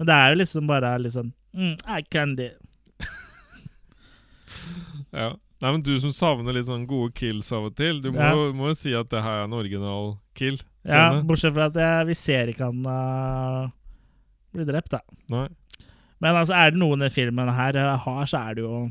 [0.00, 2.50] Men det er jo liksom bare liksom mm, I candy.
[5.12, 5.30] Ja.
[5.60, 8.32] Nei, men Du som savner litt sånn gode kills av og til, du må, Ja.
[8.56, 10.56] må jo si at det her er en original kill.
[10.88, 13.68] Ja, bortsett fra at jeg, vi ser ikke han uh,
[14.56, 15.00] bli drept, da.
[15.28, 15.48] Nei.
[16.20, 18.90] Men altså, er det noen i filmen her uh, har, så er det jo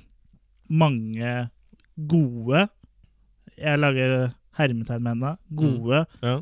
[0.70, 1.50] mange
[1.98, 2.68] gode
[3.58, 5.34] Jeg lager hermetegn med henne.
[5.58, 6.36] Gode Ja.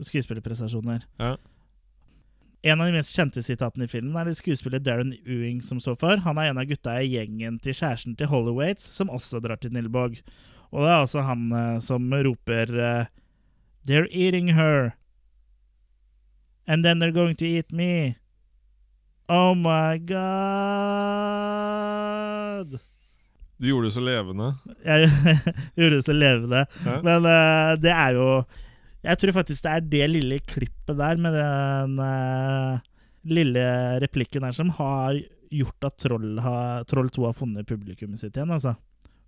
[0.00, 1.04] skuespillerprestasjoner.
[1.20, 1.36] Ja.
[2.62, 5.96] En av de mest kjente sitatene i filmen er det skuespiller Darren Ewing som står
[6.00, 6.16] for.
[6.24, 9.72] Han er en av gutta i gjengen til kjæresten til Hollywaits, som også drar til
[9.76, 10.16] Nilbog.
[10.72, 13.06] Og det er altså han uh, som roper uh,
[13.86, 14.96] They're eating her.
[16.66, 18.16] And then they're going to eat me.
[19.28, 20.16] Oh my god.
[23.58, 24.54] Du gjorde det så levende.
[24.84, 25.10] Jeg
[25.76, 26.66] gjorde det så levende.
[26.84, 27.00] Hæ?
[27.02, 28.42] Men uh, det er jo
[29.06, 32.82] Jeg tror faktisk det er det lille klippet der med den uh,
[33.26, 33.64] lille
[34.02, 35.20] replikken der som har
[35.54, 38.74] gjort at Troll, har, Troll 2 har funnet publikummet sitt igjen, altså.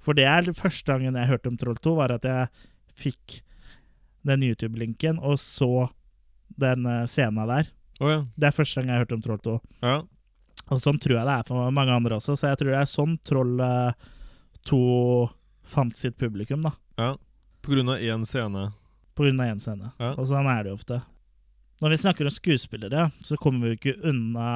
[0.03, 2.51] For det er første gangen jeg hørte om Troll 2, var at jeg
[2.99, 3.41] fikk
[4.27, 5.88] den YouTube-linken og så
[6.59, 7.71] den uh, scenen der.
[8.03, 8.21] Oh, ja.
[8.35, 9.59] Det er første gang jeg har hørt om Troll 2.
[9.87, 9.99] ja.
[10.69, 12.91] Og sånn tror jeg det er for mange andre også, så jeg tror det er
[12.91, 14.09] sånn Troll eh,
[14.69, 14.81] 2
[15.69, 16.75] fant sitt publikum, da.
[17.01, 17.14] ja.
[17.64, 18.67] På grunn av én scene.
[19.18, 19.92] Av én scene.
[19.98, 20.12] Ja.
[20.14, 21.00] Og sånn er det jo ofte.
[21.83, 24.50] Når vi snakker om skuespillere, så kommer vi jo ikke unna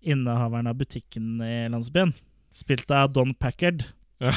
[0.00, 2.14] innehaveren av butikken i landsbyen.
[2.54, 3.84] Spilt av Don Packard.
[4.18, 4.32] Ja.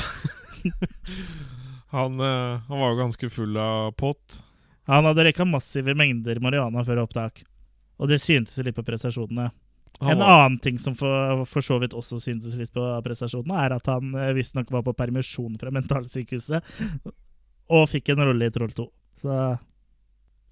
[1.95, 4.41] han, eh, han var jo ganske full av pott.
[4.89, 7.43] Han hadde røyka massive mengder marihuana før opptak.
[8.01, 9.51] Og det syntes litt på prestasjonene.
[10.01, 13.65] Han en var, annen ting som for, for så vidt også syntes litt på prestasjonene,
[13.65, 16.65] er at han eh, visstnok var på permisjon fra mentalsykehuset
[17.71, 18.87] og fikk en rolle i Troll 2.
[19.21, 19.37] Så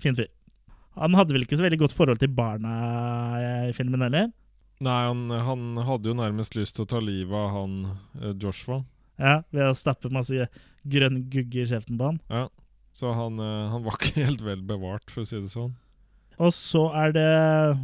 [0.01, 0.29] fin fyr.
[0.99, 2.73] Han hadde vel ikke så veldig godt forhold til barna
[3.69, 4.29] i filmen heller.
[4.83, 7.75] Nei, han, han hadde jo nærmest lyst til å ta livet av han
[8.21, 8.81] eh, Joshua.
[9.19, 10.47] Ja, Ved å stappe masse
[10.87, 12.21] grønn gugge i kjeften på han.
[12.31, 12.45] Ja.
[12.95, 15.75] Så han, eh, han var ikke helt vel bevart, for å si det sånn.
[16.39, 17.27] Og så er det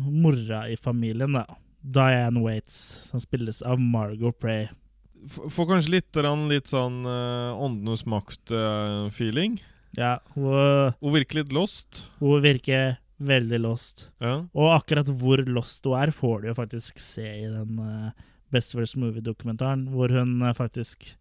[0.08, 1.43] mora i familien, da.
[1.86, 2.78] Diane Waits,
[3.10, 4.69] som spilles av Margot Prey.
[5.30, 6.17] Får kanskje litt,
[6.50, 9.60] litt sånn uh, Åndenes makt-feeling.
[9.98, 12.06] Ja, hun, Hun virker litt lost.
[12.20, 14.10] hun virker veldig lost.
[14.20, 14.42] Ja.
[14.54, 18.10] Og akkurat hvor lost hun er, får du jo faktisk se i den uh,
[18.52, 21.14] Best First Movie-dokumentaren, hvor hun uh, faktisk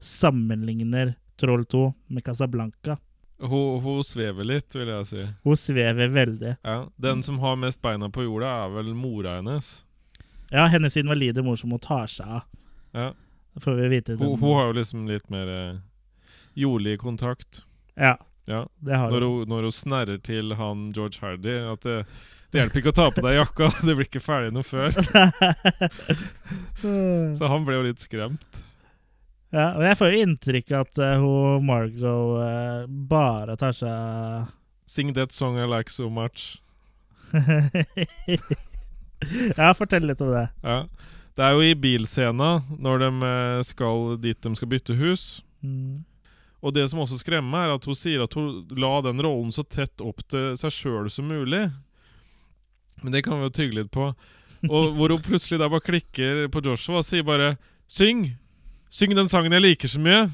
[0.00, 2.96] sammenligner Troll 2 med Casablanca.
[3.40, 5.24] Hun, hun svever litt, vil jeg si.
[5.44, 6.54] Hun svever veldig.
[6.64, 6.78] Ja.
[6.96, 9.82] Den som har mest beina på jorda, er vel mora hennes.
[10.48, 12.46] Ja, hennes invalide mor som hun tar seg av,
[12.96, 13.10] Ja.
[13.60, 14.16] får vi vite.
[14.16, 15.78] Hun, hun har jo liksom litt mer eh,
[16.56, 17.65] jordlig kontakt.
[17.96, 18.60] Ja, Ja.
[18.86, 19.48] Når hun.
[19.50, 21.96] når hun snerrer til han George Hardy at det,
[22.52, 24.94] det hjelper ikke å ta på deg jakka, det blir ikke ferdig noe før.
[27.40, 28.60] Så han ble jo litt skremt.
[29.50, 34.52] ja, og jeg får jo inntrykk at uh, hun Margot uh, bare tar seg
[34.86, 36.60] Sing that song I like so much.
[39.56, 40.44] Ja, fortell litt om det.
[40.62, 40.82] Ja.
[41.36, 45.24] Det er jo i bilscena, når de eh, skal dit de skal bytte hus.
[45.64, 46.04] Mm.
[46.64, 49.62] Og det som også skremmer er at hun sier at hun la den rollen så
[49.62, 51.66] tett opp til seg sjøl som mulig.
[53.02, 54.08] Men det kan vi jo tygge litt på.
[54.70, 58.34] Og hvor hun plutselig der bare klikker på Joshua og sier bare 'Syng!
[58.90, 60.30] Syng den sangen jeg liker så mye!'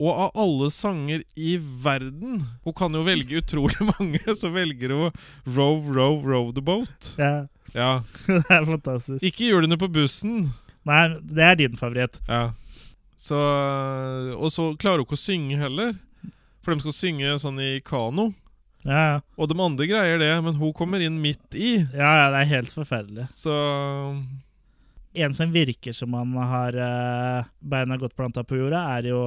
[0.00, 5.12] Og av alle sanger i verden Hun kan jo velge utrolig mange, så velger hun
[5.46, 7.14] 'Row, row, row the boat'.
[7.20, 8.02] Ja, Ja.
[8.26, 9.22] det er fantastisk.
[9.22, 10.48] Ikke under på bussen.
[10.88, 12.16] Nei, det er din favoritt.
[12.26, 12.50] Ja.
[13.20, 13.38] Så,
[14.36, 15.96] og så klarer hun ikke å synge heller.
[16.64, 18.30] For de skal synge sånn i kano.
[18.86, 19.16] Ja, ja.
[19.36, 21.74] Og de andre greier det, men hun kommer inn midt i.
[21.92, 23.26] Ja, ja, det er helt forferdelig.
[23.36, 23.52] Så
[25.12, 29.18] En som virker som han har uh, beina godt planta på jorda, er jo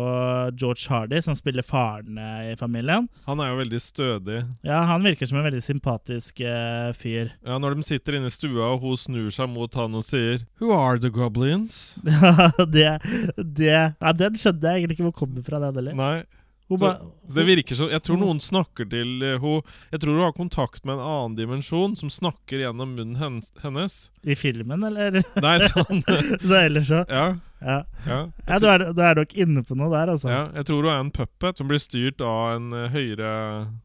[0.55, 3.09] George Hardy, som spiller faren eh, i familien.
[3.25, 4.37] han er jo veldig stødig.
[4.63, 7.33] Ja, Han virker som en veldig sympatisk uh, fyr.
[7.43, 10.45] Ja, Når de sitter inne i stua, og hun snur seg mot han og sier
[10.61, 13.01] 'Who are the goblins?' Ja, det,
[13.35, 15.93] det Ja, Den skjønte jeg egentlig ikke hvor kommer fra, den heller.
[15.99, 16.23] Nei.
[16.69, 16.97] Ba-
[17.27, 20.35] så det virker som Jeg tror noen snakker til eh, hun Jeg tror hun har
[20.35, 23.97] kontakt med en annen dimensjon som snakker gjennom munnen hennes.
[24.23, 25.19] I filmen, eller?
[25.43, 26.03] Nei, sånn
[26.41, 27.03] Så ellers så.
[27.09, 27.33] Ja.
[27.63, 28.17] Ja, ja.
[28.47, 30.27] ja du, er, du er nok inne på noe der, altså.
[30.27, 33.29] ja jeg tror hun er en puppet som blir styrt av en eh, høyere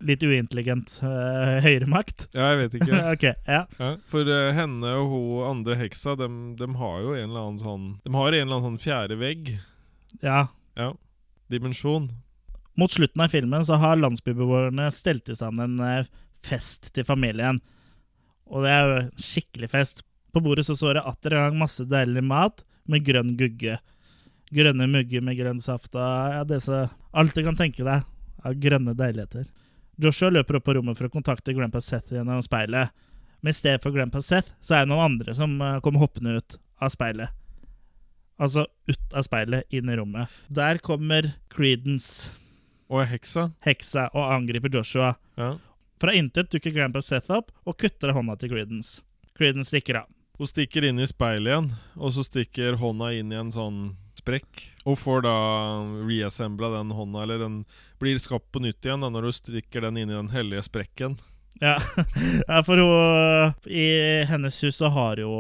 [0.08, 2.26] Litt uintelligent uh, høyremakt.
[2.34, 3.02] Ja, jeg vet ikke.
[3.14, 3.60] ok, ja.
[3.78, 7.60] Ja, for uh, henne og hun andre heksa, dem, dem har jo en eller annen
[7.62, 9.58] sånn De har en eller annen sånn fjerde vegg.
[10.22, 10.48] ja.
[10.78, 10.92] Ja.
[11.50, 12.10] Dimensjon.
[12.78, 16.08] Mot slutten av filmen så har landsbybeboerne stelt i stand en eh,
[16.46, 17.58] fest til familien.
[18.46, 20.04] Og det er jo skikkelig fest.
[20.32, 23.78] På bordet så står det atter en gang masse deilig mat med grønn gugge.
[24.54, 26.44] grønne mugger med grønn saft ja,
[27.12, 28.06] alt du kan tenke deg
[28.46, 29.44] av grønne deiligheter.
[29.98, 32.94] Joshua løper opp på rommet for å kontakte Grandpa Seth gjennom speilet.
[33.42, 36.38] Men i stedet for Grandpa Seth, så er det noen andre som eh, kommer hoppende
[36.38, 37.34] ut av speilet.
[38.38, 40.30] Altså ut av speilet, inn i rommet.
[40.46, 42.30] Der kommer Creedence,
[42.88, 43.50] Og heksa.
[43.64, 45.14] heksa, og angriper Joshua.
[45.36, 45.56] Ja.
[46.00, 49.02] Fra intet dukker Grandpa Seth opp og kutter hånda til Creedence.
[49.36, 50.08] Creedence stikker av.
[50.38, 53.80] Hun stikker inn i speilet igjen, og så stikker hånda inn i en sånn
[54.18, 54.62] sprekk.
[54.86, 55.34] Og får da
[56.06, 57.56] reassembla den hånda, eller den
[57.98, 61.18] blir skapt på nytt igjen da når du stikker den inn i den hellige sprekken.
[61.58, 61.74] Ja,
[62.48, 65.32] ja for hun I hennes hus så har jo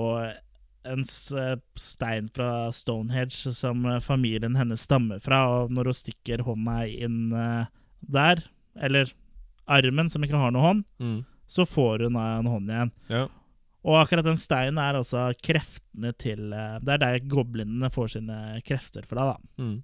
[0.92, 7.32] en stein fra Stonehenge som familien hennes stammer fra, og når hun stikker hånda inn
[7.36, 7.66] eh,
[8.00, 8.42] der,
[8.78, 9.12] eller
[9.68, 11.18] armen som ikke har noe hånd, Mm.
[11.48, 12.90] så får hun en hånd igjen.
[13.12, 13.26] Ja.
[13.88, 18.38] Og akkurat den steinen er altså kreftene til eh, Det er der goblinene får sine
[18.66, 19.36] krefter fra, da.
[19.62, 19.76] Mm.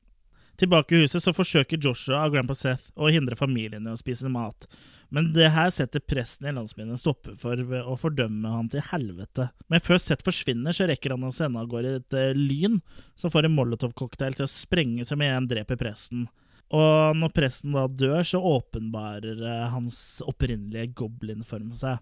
[0.60, 4.30] Tilbake i huset så forsøker Joshua og Grandpa Seth å hindre familien i å spise
[4.30, 4.68] mat.
[5.14, 9.48] Men det her setter presten i landsbyen en stopper for å fordømme han til helvete.
[9.70, 12.80] Men før Seth forsvinner, så rekker han å sende av gårde et eh, lyn
[13.18, 16.28] som får en molotov-cocktail til å sprenge som igjen dreper presten.
[16.74, 21.98] Og når presten da dør, så åpenbarer eh, hans opprinnelige goblinform seg.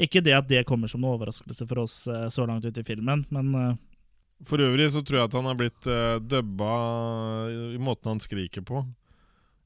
[0.00, 2.86] Ikke det at det kommer som noen overraskelse for oss eh, så langt ut i
[2.86, 3.78] filmen, men
[4.48, 6.72] For øvrig så tror jeg at han har blitt uh, dubba
[7.74, 8.82] i måten han skriker på.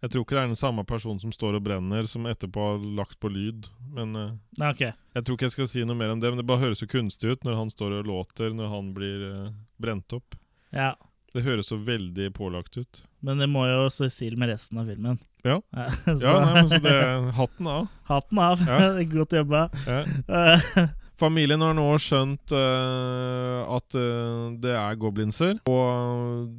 [0.04, 2.82] Jeg tror ikke det er den samme personen som står og brenner, som etterpå har
[2.98, 3.70] lagt på lyd.
[3.96, 4.82] Men uh, Nei, ok.
[5.16, 6.30] jeg tror ikke jeg skal si noe mer om det.
[6.30, 9.24] Men det bare høres så kunstig ut når han står og låter når han blir
[9.24, 10.36] uh, brent opp.
[10.76, 10.92] Ja.
[11.32, 13.02] Det høres så veldig pålagt ut.
[13.24, 15.18] Men det må jo stå i stil med resten av filmen.
[15.46, 15.58] Ja.
[16.04, 16.94] så, Ja, nei, men så det
[17.40, 17.88] Hatten av.
[18.12, 18.62] Hatten av.
[18.68, 18.92] Ja.
[19.16, 19.66] Godt jobba.
[19.88, 20.86] Ja.
[21.16, 26.50] Eh, Familien har nå skjønt uh, at uh, det er goblinser, og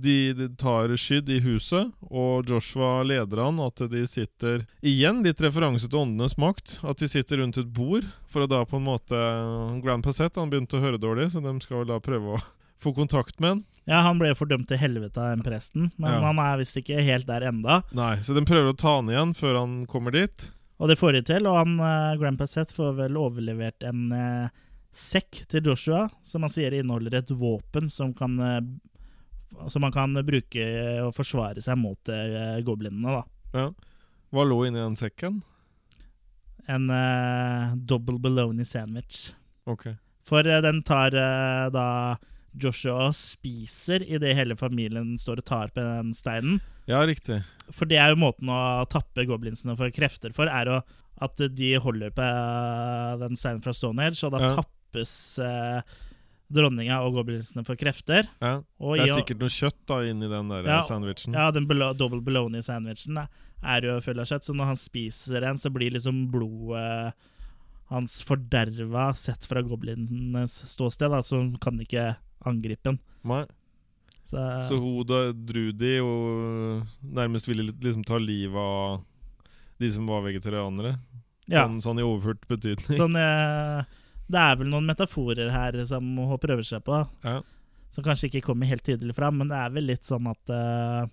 [0.00, 5.40] de, de tar skydd i huset, og Joshua leder han at de sitter Igjen litt
[5.44, 6.78] referanse til åndenes makt.
[6.88, 9.18] At de sitter rundt et bord for å da på en måte
[9.84, 12.40] Grand Passett han begynte å høre dårlig, så de skal vel da prøve å
[12.82, 13.60] få kontakt med han.
[13.90, 16.22] ja, han ble fordømt til helvete av den presten, men Ja.
[16.30, 17.82] han er visst ikke helt der enda.
[17.92, 20.48] Nei, så de prøver å ta han igjen før han kommer dit.
[20.80, 24.60] Og det får de til, og han, eh, Grandpa Seth får vel overlevert en eh,
[24.96, 28.62] sekk til Joshua, som han sier inneholder et våpen som kan eh,
[29.68, 30.64] som man kan bruke
[31.04, 33.20] og forsvare seg mot eh, goblinene.
[33.20, 33.22] da.
[33.58, 33.70] Ja.
[34.30, 35.40] Hva lå inni den sekken?
[36.70, 39.32] En eh, double bologna sandwich.
[39.66, 39.88] Ok.
[40.26, 41.86] For eh, den tar eh, da
[42.58, 46.60] Joshua spiser idet hele familien står og tar på den steinen.
[46.90, 47.42] Ja, riktig.
[47.70, 50.80] For det er jo måten å tappe goblinsene for krefter for, er jo
[51.20, 54.54] at de holder på eh, den steinen fra Stonehenge, og da Ja.
[54.62, 55.82] tappes eh,
[56.50, 58.26] dronninga og goblinsene for krefter.
[58.42, 58.62] Ja.
[58.80, 61.32] Og Det er å- sikkert noe kjøtt da inni den der Ja, sandwichen.
[61.34, 63.28] Ja, den double bologna-sandwichen
[63.62, 67.12] er jo full av kjøtt, så når han spiser en, så blir liksom blodet
[67.90, 72.98] hans forderva sett fra goblinenes ståsted, da, så han kan ikke angripe den.
[73.24, 73.44] Nei.
[74.30, 75.04] Så, Så hun
[75.46, 79.00] Drudi og nærmest ville liksom ta livet av
[79.80, 80.98] de som var vegetarianere?
[81.50, 81.64] ja.
[81.66, 82.94] Sånn, sånn i overført betydning.
[83.00, 83.84] Sånn, eh,
[84.30, 87.40] det er vel noen metaforer her som hun prøver seg på, Ja.
[87.90, 91.08] som kanskje ikke kommer helt tydelig fram, men det er vel litt sånn at eh,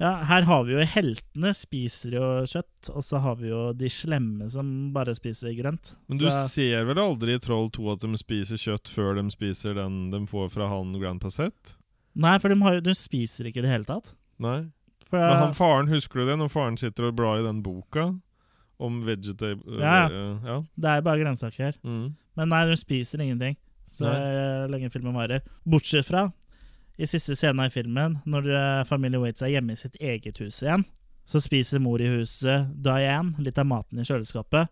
[0.00, 3.90] Ja, her har vi jo heltene spiser jo kjøtt, og så har vi jo de
[3.92, 5.92] slemme som bare spiser grønt.
[6.10, 9.26] Men du så, ser vel aldri i Troll 2 at de spiser kjøtt før de
[9.34, 11.76] spiser den de får fra han Grand Passett?
[12.18, 14.14] Nei, for de, har de spiser ikke i det hele tatt.
[14.42, 14.58] Nei.
[15.06, 16.38] For, Men han faren, husker du det?
[16.40, 18.08] Når faren sitter og blar i den boka
[18.82, 19.78] om vegetable...
[19.78, 20.08] Ja.
[20.08, 20.58] eh, ja.
[20.74, 21.76] det er bare grønnsaker.
[21.86, 22.14] Mm.
[22.40, 23.58] Men nei, de spiser ingenting
[23.92, 24.68] så Nei.
[24.72, 25.44] lenge filmen varer.
[25.68, 26.30] Bortsett fra
[27.00, 30.60] i siste scene i filmen, når familie familien Waits er hjemme i sitt eget hus
[30.62, 30.84] igjen,
[31.28, 34.70] så spiser mor i huset, Diane, litt av maten i kjøleskapet,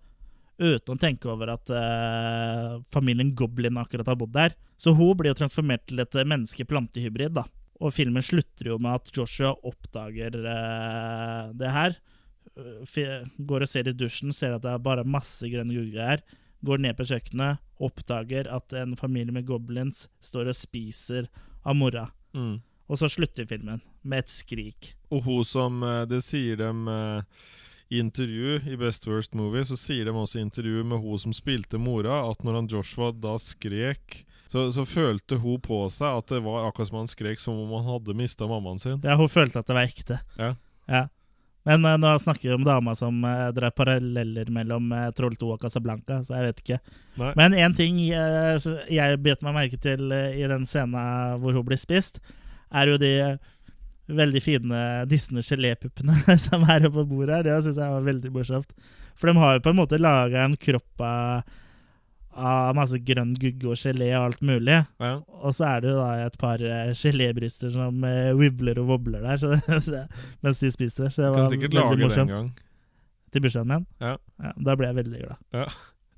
[0.60, 4.56] uten å tenke over at eh, familien Goblin akkurat har bodd der.
[4.80, 7.46] Så hun blir jo transformert til et menneske-plantehybrid, da.
[7.80, 11.96] Og filmen slutter jo med at Joshua oppdager eh, det her.
[12.60, 16.20] Uh, Går og ser i dusjen, ser at det er bare masse grønne gugger.
[16.66, 21.30] Går ned på kjøkkenet, oppdager at en familie med goblins står og spiser
[21.62, 22.08] av mora.
[22.34, 22.60] Mm.
[22.90, 24.94] Og så slutter filmen med et skrik.
[25.10, 27.22] Og hun som eh, Det sier dem eh,
[27.90, 31.34] i intervju i Best Worst Movie, så sier de også i intervju med hun som
[31.34, 36.32] spilte mora, at når han Joshua da skrek så, så følte hun på seg at
[36.32, 38.98] det var akkurat som han skrek som om han hadde mista mammaen sin.
[39.06, 40.16] Ja, hun følte at det var ekte.
[40.40, 40.54] Ja.
[40.90, 41.04] Ja.
[41.70, 45.52] Men uh, nå snakker vi om dama som uh, drar paralleller mellom uh, Troll 2
[45.54, 46.78] og Casablanca, så jeg vet ikke.
[47.20, 47.30] Nei.
[47.38, 52.18] Men én ting jeg bet meg merke til i den scenen hvor hun blir spist,
[52.74, 53.14] er jo de
[54.10, 57.46] veldig fine Disney-gelépuppene som er på bordet her.
[57.46, 58.72] Det syns jeg var veldig morsomt.
[59.20, 61.58] For de har jo på en måte laga en kropp av,
[62.30, 64.78] av masse grønn gugge og gelé og alt mulig.
[65.02, 65.12] Ja.
[65.42, 69.24] Og så er det jo da et par eh, gelébryster som eh, wibler og wobler
[69.24, 70.04] der så, så,
[70.44, 71.10] mens de spiser.
[71.10, 72.62] Så det var veldig det morsomt.
[73.30, 73.86] Til bursdagen min.
[74.02, 74.16] Ja.
[74.42, 75.42] Ja, da ble jeg veldig glad.
[75.54, 75.66] Ja.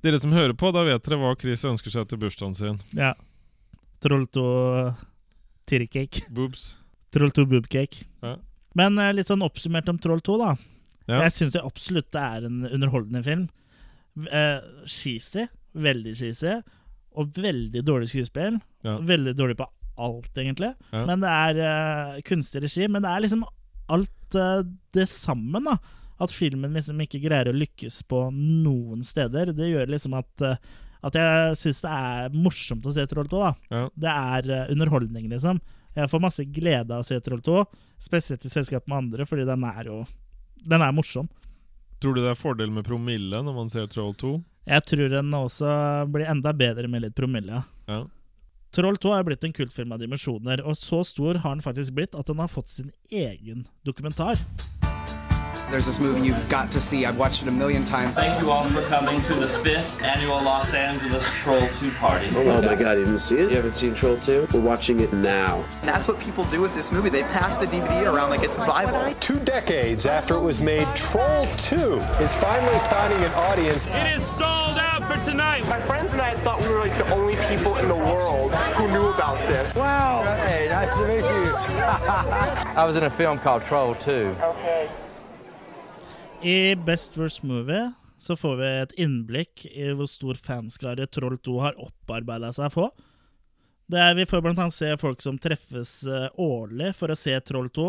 [0.02, 2.78] Dere som hører på, da vet dere hva Chris ønsker seg til bursdagen sin.
[2.96, 3.12] Ja.
[4.02, 4.46] Troll 2
[5.68, 6.24] tirricake.
[6.32, 6.72] Boobs.
[7.14, 8.06] Troll 2 boobcake.
[8.24, 8.36] Ja.
[8.78, 10.54] Men eh, litt sånn oppsummert om Troll 2, da.
[11.10, 11.24] Ja.
[11.26, 13.48] Jeg syns absolutt det er en underholdende film.
[14.28, 14.58] Eh,
[14.88, 15.46] cheesy.
[15.72, 16.58] Veldig cheesy.
[17.18, 18.58] Og veldig dårlig skuespill.
[18.86, 18.96] Ja.
[19.04, 19.68] Veldig dårlig på
[20.00, 20.72] alt, egentlig.
[20.92, 21.04] Ja.
[21.08, 22.86] Men det er uh, kunstig regi.
[22.88, 23.44] Men det er liksom
[23.92, 24.62] alt uh,
[24.96, 25.76] det sammen, da.
[26.22, 29.52] At filmen liksom ikke greier å lykkes på noen steder.
[29.56, 30.56] Det gjør liksom at uh,
[31.02, 33.38] At jeg syns det er morsomt å se Troll 2.
[33.42, 33.86] da Ja.
[33.90, 35.58] Det er underholdning, liksom.
[35.96, 37.64] Jeg får masse glede av å se Troll 2,
[38.00, 40.04] spesielt i selskap med andre, fordi den er jo
[40.62, 41.26] Den er morsom.
[41.98, 44.36] Tror du det er fordel med promille når man ser Troll 2?
[44.68, 45.70] Jeg tror den også
[46.12, 47.64] blir enda bedre med litt promille.
[47.90, 48.02] ja.
[48.72, 52.14] Troll 2 er blitt en kultfilm av dimensjoner, og så stor har den faktisk blitt
[52.16, 54.40] at den har fått sin egen dokumentar.
[55.72, 57.06] There's this movie you've got to see.
[57.06, 58.16] I've watched it a million times.
[58.16, 62.28] Thank you all for coming to the fifth annual Los Angeles Troll 2 party.
[62.34, 63.48] Oh my god, you didn't see it?
[63.48, 64.48] You haven't seen Troll 2?
[64.52, 65.64] We're watching it now.
[65.82, 67.08] That's what people do with this movie.
[67.08, 69.14] They pass the DVD around like it's the Bible.
[69.18, 73.86] Two decades after it was made, Troll 2 is finally finding an audience.
[73.86, 75.66] It is sold out for tonight.
[75.70, 78.88] My friends and I thought we were like the only people in the world who
[78.88, 79.74] knew about this.
[79.74, 80.22] Wow!
[80.46, 81.56] Hey, nice to meet you.
[82.76, 84.36] I was in a film called Troll 2.
[86.42, 91.54] I Best Worst Movie så får vi et innblikk i hvor stor fanskare Troll 2
[91.62, 92.88] har opparbeida seg på.
[93.86, 97.36] Det er, vi får blant annet se folk som treffes eh, årlig for å se
[97.46, 97.86] Troll 2.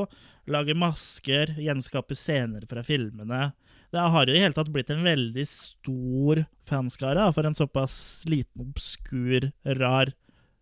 [0.53, 3.47] Lage masker, gjenskape scener fra filmene.
[3.93, 7.95] Det har jo i hele tatt blitt en veldig stor fanskare for en såpass
[8.29, 9.49] liten, obskur,
[9.81, 10.13] rar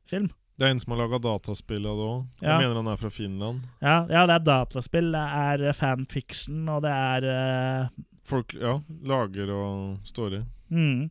[0.07, 0.31] film.
[0.62, 2.20] Det er en som har laga dataspill av det òg.
[2.43, 2.57] Jeg Ja.
[2.62, 3.64] mener han er fra Finland.
[3.82, 7.89] Ja, ja, det er dataspill, det er eh, fanfiction, og det er uh...
[8.30, 10.41] Folk ja, lager og står i.
[10.70, 11.09] Mm.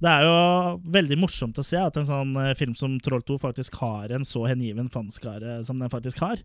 [0.00, 3.36] Det er jo veldig morsomt å se at en sånn eh, film som Troll 2
[3.44, 6.40] faktisk har en så hengiven fanskare som den faktisk har.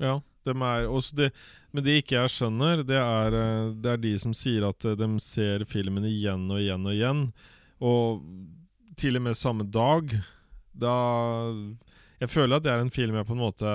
[0.00, 0.86] Ja, de er
[1.18, 1.32] det,
[1.72, 3.36] Men det ikke jeg skjønner, det er,
[3.76, 7.24] det er de som sier at de ser filmen igjen og igjen og igjen.
[7.82, 8.22] Og
[8.96, 10.14] til og med samme dag.
[10.72, 10.94] Da
[12.20, 13.70] Jeg føler at det er en film jeg på en måte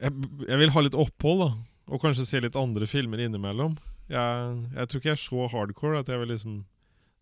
[0.00, 0.12] Jeg,
[0.48, 1.50] jeg vil ha litt opphold, da.
[1.94, 3.76] Og kanskje se litt andre filmer innimellom.
[4.10, 6.62] Jeg, jeg tror ikke jeg er så hardcore at jeg vil liksom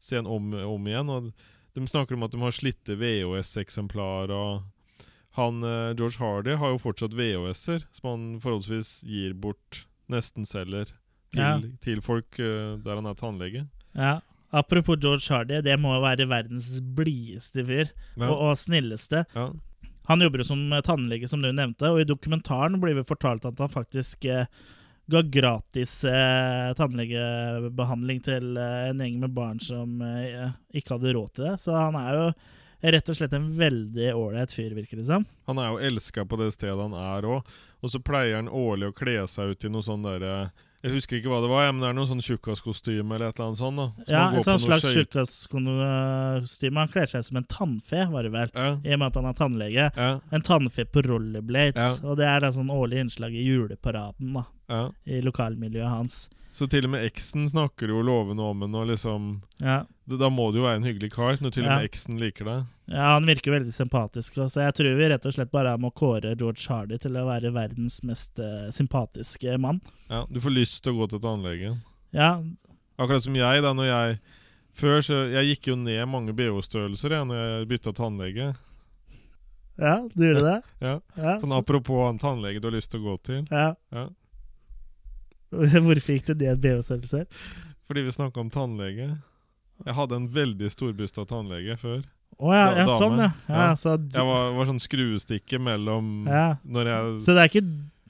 [0.02, 1.10] se en om, om igjen.
[1.12, 1.28] Og
[1.76, 4.62] de snakker om at de har slitte VHS-eksemplar og
[5.38, 10.90] han, eh, George Hardy har jo fortsatt VHS-er, som han forholdsvis gir bort, nesten selger,
[11.32, 11.54] til, Ja.
[11.80, 13.62] til folk uh, der han er tannlege.
[13.96, 14.18] Ja.
[14.52, 17.92] Apropos George Hardy, det må være verdens blideste fyr.
[18.18, 18.28] Ja.
[18.28, 19.24] Og, og snilleste.
[19.32, 19.48] Ja.
[20.10, 23.46] Han jobber jo som eh, tannlege, som du nevnte, og i dokumentaren blir vi fortalt
[23.48, 24.50] at han faktisk eh,
[25.12, 31.32] ga gratis eh, tannlegebehandling til eh, en gjeng med barn som eh, ikke hadde råd
[31.36, 31.54] til det.
[31.62, 32.26] Så han er jo
[32.92, 35.26] rett og slett en veldig ålreit fyr, virker det som.
[35.50, 38.90] Han er jo elska på det stedet han er òg, og så pleier han årlig
[38.90, 40.36] å kle seg ut i noe sånn derre
[40.82, 43.38] Jeg husker ikke hva det var, ja, men det er noe sånn tjukkaskostyme eller et
[43.38, 43.76] eller annet sånt.
[43.78, 44.82] da Så Ja, et sånn slags
[45.62, 46.78] tjukkaskostyme.
[46.82, 48.76] Han kler seg som en tannfe, var det vel, Ja.
[48.84, 49.90] i og med at han er tannlege.
[49.96, 50.20] Ja.
[50.32, 54.90] En tannfe på rollerblades, og det er da sånn årlig innslag i juleparaden da, Ja.
[55.06, 56.28] i lokalmiljøet hans.
[56.52, 59.84] Så til og med eksen snakker jo lovende om henne, og liksom Ja.
[60.06, 61.76] da, må det jo være en hyggelig kar, når til og Ja.
[61.78, 62.66] med eksen liker deg.
[62.88, 66.36] Ja, Han virker veldig sympatisk, så jeg tror vi rett og slett bare må kåre
[66.36, 69.80] George Hardy til å være verdens mest uh, sympatiske mann.
[70.10, 71.80] Ja, Du får lyst til å gå til tannlegen.
[72.12, 72.42] Ja,
[72.98, 74.20] Akkurat som jeg, da når jeg
[74.74, 78.54] Før så Jeg gikk jo ned mange BH-størrelser jeg, når jeg bytta tannlege.
[79.78, 80.62] ja du gjorde det?
[80.80, 81.00] Ja.
[81.16, 83.46] Ja, Sånn så- apropos han tannlege du har lyst til å gå til.
[83.50, 83.74] Ja.
[83.92, 84.08] Ja.
[85.84, 87.26] Hvor gikk du det BH-størrelse?
[87.88, 89.10] Fordi vi snakka om tannlege.
[89.82, 92.02] Jeg hadde en veldig storbusta tannlege før.
[92.42, 93.30] Å ja, ja, sånn, ja.
[93.48, 96.56] ja så du, Jeg var, var sånn skruestikke mellom Ja.
[96.64, 97.64] når jeg Så det er, ikke,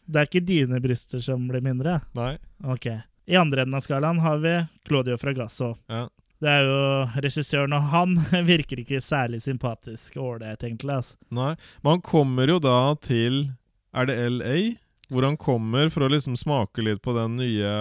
[0.07, 1.99] det er ikke dine bryster som blir mindre?
[2.17, 2.37] Nei.
[2.63, 2.87] Ok.
[3.27, 4.55] I andre enden av skalaen har vi
[4.89, 5.75] Claudio Fragasso.
[5.91, 6.07] Ja.
[6.43, 6.79] Det er jo
[7.23, 8.17] regissøren, og han
[8.53, 10.97] virker ikke særlig sympatisk og ålreit, egentlig.
[10.97, 11.19] Altså.
[11.31, 11.53] Nei.
[11.83, 13.45] Men han kommer jo da til
[13.93, 14.57] Er det LA?
[15.11, 17.73] Hvor han kommer for å liksom smake litt på den nye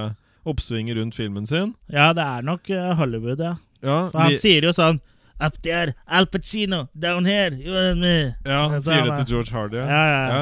[0.46, 1.76] oppsvinget rundt filmen sin.
[1.92, 3.56] Ja, det er nok uh, Hollywood, ja.
[3.82, 5.00] Ja, For han vi- sier jo sånn
[5.42, 6.88] Up there, Al Pacino.
[6.94, 8.36] Down here, you and me.
[8.46, 9.78] Ja, han sier det til George Hardy.
[9.78, 10.42] Ja, ja, ja.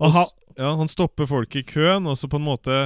[0.00, 2.78] Og Og ja, han stopper folk i køen, og så på en måte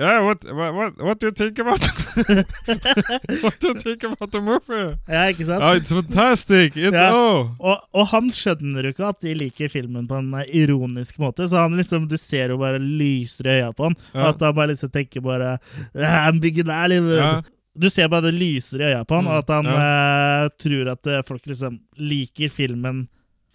[0.00, 1.82] Yeah, what, what, what, do you think about
[3.42, 4.96] What do you think about the movie?
[5.04, 5.60] Ja, ikke sant?
[5.60, 6.76] Oh, it's fantastic!
[6.80, 7.10] It's Ja.
[7.12, 7.50] oh!
[7.60, 11.44] Og, og han skjønner jo ikke at de liker filmen på en eh, ironisk måte.
[11.50, 13.98] Så han liksom, du ser jo bare lyser i øya på han.
[14.14, 14.30] Ja.
[14.32, 15.58] At han bare liksom tenker bare
[15.94, 17.18] I'm big Hollywood.
[17.20, 17.32] Ja.
[17.76, 20.92] Du ser bare det lyser i øya på han, Mm, og at han eh, tror
[20.96, 23.04] at eh, folk liksom liker filmen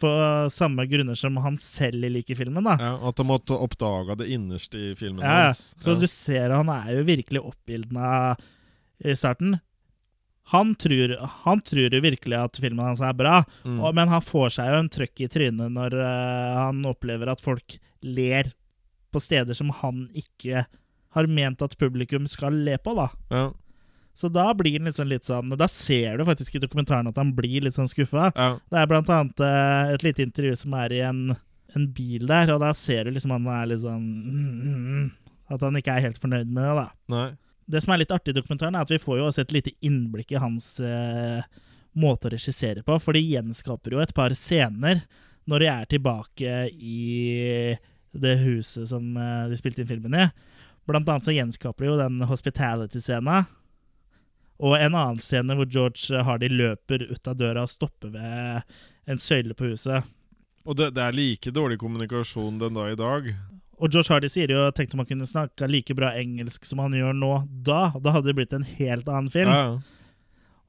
[0.06, 2.64] for samme grunner som han selv liker filmen.
[2.70, 2.78] da.
[2.80, 5.46] Ja, at han måtte oppdage det innerste i filmen Ja, ja.
[5.50, 5.74] hans.
[5.82, 8.36] Så du ser han er jo virkelig oppildna
[9.04, 9.58] i starten.
[10.54, 13.80] Han tror, han tror jo virkelig at filmen hans er bra, Mm.
[13.82, 17.42] og, men han får seg jo en trøkk i trynet når uh, han opplever at
[17.42, 18.52] folk ler
[19.12, 20.68] på steder som han ikke
[21.16, 23.08] har ment at publikum skal le på, da.
[23.34, 23.46] Ja.
[24.16, 27.34] Så da blir han liksom litt sånn Da ser du faktisk i dokumentaren at han
[27.36, 28.30] blir litt sånn skuffa.
[28.32, 28.48] Ja.
[28.72, 31.24] Det er blant annet eh, et lite intervju som er i en,
[31.76, 35.10] en bil der, og da ser du liksom han er litt sånn mm, mm, mm,
[35.56, 36.88] At han ikke er helt fornøyd med det, da.
[37.12, 37.28] Nei.
[37.66, 39.74] Det som er litt artig i dokumentaren, er at vi får jo også et lite
[39.84, 41.44] innblikk i hans eh,
[41.98, 45.04] måte å regissere på, for de gjenskaper jo et par scener
[45.50, 47.76] når de er tilbake i
[48.16, 50.30] det huset som eh, de spilte inn filmen i.
[50.86, 53.44] Blant annet så gjenskaper de jo den hospitality-scena.
[54.64, 58.78] Og en annen scene hvor George Hardy løper ut av døra og stopper ved
[59.12, 60.06] en søyle på huset.
[60.66, 63.28] Og det, det er like dårlig kommunikasjon den dag i dag.
[63.76, 66.96] Og George Hardy sier jo tenk om han kunne snakka like bra engelsk som han
[66.96, 67.34] gjør nå
[67.68, 67.90] da.
[68.00, 69.52] Da hadde det blitt en helt annen film.
[69.52, 70.02] Ja, ja.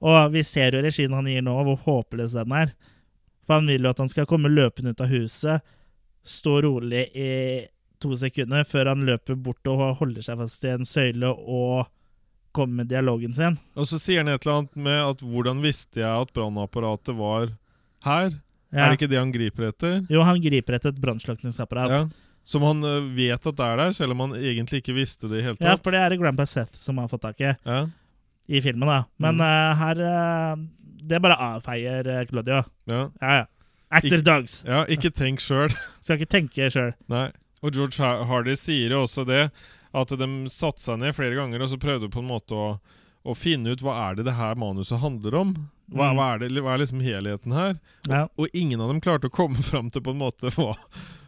[0.07, 2.75] Og vi ser jo regien han gir nå, hvor håpløs den er.
[3.47, 5.65] For han vil jo at han skal komme løpende ut av huset,
[6.27, 7.31] stå rolig i
[8.03, 11.87] to sekunder før han løper bort og holder seg fast i en søyle og
[12.57, 13.59] kommer med dialogen sin.
[13.77, 17.53] Og så sier han et eller annet med at 'hvordan visste jeg at brannapparatet var
[18.05, 18.39] her'?
[18.73, 18.85] Ja.
[18.87, 20.07] Er det ikke det han griper etter?
[20.11, 21.91] Jo, han griper etter et brannslukningsapparat.
[21.91, 22.07] Ja.
[22.45, 22.81] Som han
[23.17, 25.67] vet at det er der, selv om han egentlig ikke visste det i hele tatt?
[25.69, 27.87] Ja, for det er det Grandpa Seth som har fått tak i Ja.
[28.49, 28.87] i filmen.
[28.87, 29.05] da.
[29.19, 29.41] Men Mm.
[29.41, 30.57] uh, her uh,
[31.07, 32.65] Det bare avfeier uh, Claudio.
[32.91, 33.09] Ja.
[33.23, 33.45] Ja, ja.
[33.93, 34.65] Actor Ik- dogs.
[34.67, 35.71] Ja, ikke tenk sjøl.
[36.01, 36.93] Skal ikke tenke sjøl.
[37.63, 39.51] Og George Hardy sier jo også det,
[39.97, 42.67] at de satte seg ned flere ganger og så prøvde på en måte å,
[43.27, 45.55] å finne ut hva er det det her manuset handler om.
[45.87, 46.17] Hva, Mm.
[46.19, 47.77] hva, er, det, hva er liksom helheten her?
[48.11, 48.25] Ja.
[48.37, 50.73] Og, og ingen av dem klarte å komme fram til på en måte hva,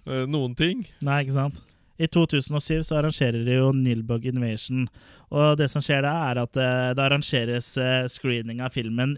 [0.07, 0.83] eh, noen ting.
[1.07, 1.61] Nei, ikke sant?
[1.99, 4.85] I 2007 så arrangerer de jo Nilbug Invasion.
[5.35, 9.17] Og det som skjer da, er at eh, det arrangeres eh, screening av filmen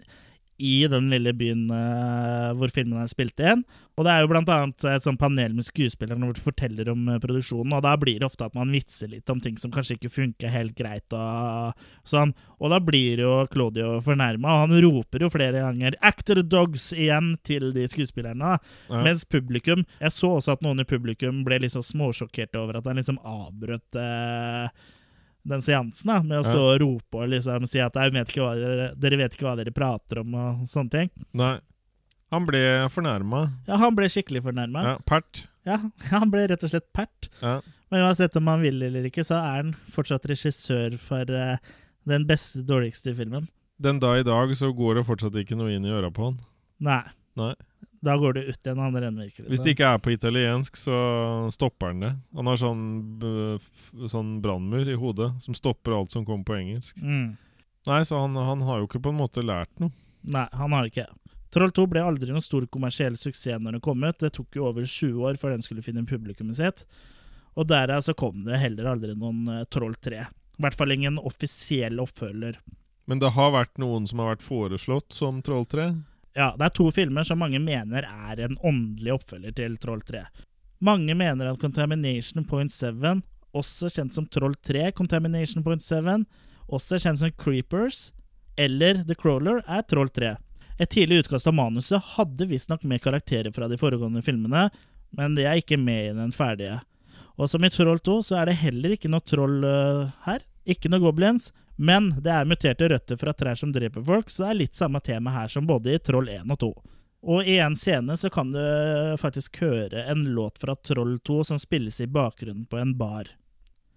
[0.61, 3.63] i den lille byen uh, hvor filmen er spilt inn.
[3.97, 7.09] Og det er jo blant annet et sånt panel med skuespillerne hvor de forteller om
[7.09, 9.97] uh, produksjonen, og da blir det ofte at man vitser litt om ting som kanskje
[9.97, 11.73] ikke funker helt greit og
[12.07, 12.35] sånn.
[12.61, 17.35] Og da blir jo Claudio fornærma, og han roper jo flere ganger 'Actor Dogs' igjen
[17.47, 18.57] til de skuespillerne.
[18.89, 19.03] Ja.
[19.03, 22.99] Mens publikum Jeg så også at noen i publikum ble liksom småsjokkerte over at han
[22.99, 24.69] liksom avbrøt eh,
[25.47, 29.19] den seansen da, med å stå og rope og liksom si at vet dere, dere
[29.23, 31.13] vet ikke hva dere prater om og sånne ting.
[31.37, 31.55] Nei.
[32.31, 32.61] Han ble
[32.93, 33.41] fornærma.
[33.67, 34.83] Ja, han ble skikkelig fornærma.
[34.85, 35.45] Ja, pert.
[35.67, 35.81] Ja,
[36.13, 37.27] han ble rett og slett pert.
[37.41, 37.59] Ja.
[37.91, 41.57] Men uansett om han vil eller ikke, så er han fortsatt regissør for uh,
[42.07, 43.49] den beste, dårligste filmen.
[43.81, 46.39] Den dag i dag så går det fortsatt ikke noe inn i øra på han.
[46.85, 47.03] Nei.
[47.39, 47.53] Nei.
[48.01, 49.47] Da går det ut i en andre ende, virkelig.
[49.51, 50.97] Hvis det ikke er på italiensk, så
[51.53, 52.11] stopper han det.
[52.37, 52.83] Han har sånn,
[54.09, 56.97] sånn brannmur i hodet som stopper alt som kommer på engelsk.
[56.97, 57.35] Mm.
[57.89, 59.93] Nei, så han, han har jo ikke på en måte lært noe.
[60.33, 61.07] Nei, han har ikke.
[61.51, 64.19] Troll 2 ble aldri noen stor kommersiell suksess når det kom ut.
[64.21, 66.85] Det tok jo over 20 år før den skulle finne publikummet sitt.
[67.59, 70.21] Og derav så kom det heller aldri noen eh, Troll 3.
[70.21, 72.57] I hvert fall ingen offisiell oppfølger.
[73.09, 75.89] Men det har vært noen som har vært foreslått som Troll 3.
[76.37, 80.23] Ja, det er to filmer som mange mener er en åndelig oppfølger til Troll 3.
[80.81, 83.21] Mange mener at Contamination Point 7,
[83.51, 86.23] også kjent som Troll 3 Contamination Point 7,
[86.71, 88.11] også kjent som Creepers,
[88.55, 90.37] eller The Crawler, er Troll 3.
[90.81, 94.69] Et tidlig utkast av manuset hadde visstnok med karakterer fra de foregående filmene,
[95.11, 96.79] men de er ikke med i den ferdige.
[97.35, 100.41] Og som i Troll 2 så er det heller ikke noe troll uh, her.
[100.65, 101.51] Ikke noe goblins.
[101.81, 104.99] Men det er muterte røtter fra trær som dreper folk, så det er litt samme
[105.01, 106.71] tema her som både i Troll 1 og 2.
[107.31, 108.61] Og i en scene så kan du
[109.21, 113.31] faktisk høre en låt fra Troll 2 som spilles i bakgrunnen på en bar.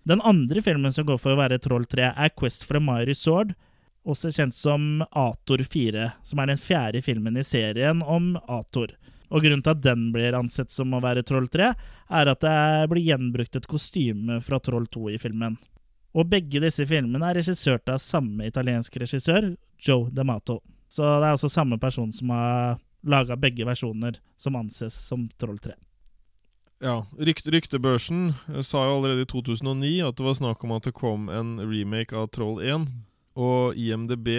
[0.04, 3.16] Den andre filmen som går for å være Troll 3, er Quest for a Mighty
[3.16, 3.54] Sword,
[4.04, 8.92] også kjent som Ator 4, som er den fjerde filmen i serien om Ator.
[9.32, 11.70] Og grunnen til at den blir ansett som å være Troll 3,
[12.20, 15.56] er at det blir gjenbrukt et kostyme fra Troll 2 i filmen.
[16.14, 20.60] Og begge disse filmene er regissert av samme italienske regissør, Joe D'Amato.
[20.88, 25.58] Så det er også samme person som har laga begge versjoner, som anses som Troll
[25.58, 25.74] 3.
[26.84, 30.86] Ja, rykt, Ryktebørsen eh, sa jo allerede i 2009 at det var snakk om at
[30.88, 32.86] det kom en remake av Troll 1.
[33.40, 34.30] Og IMDb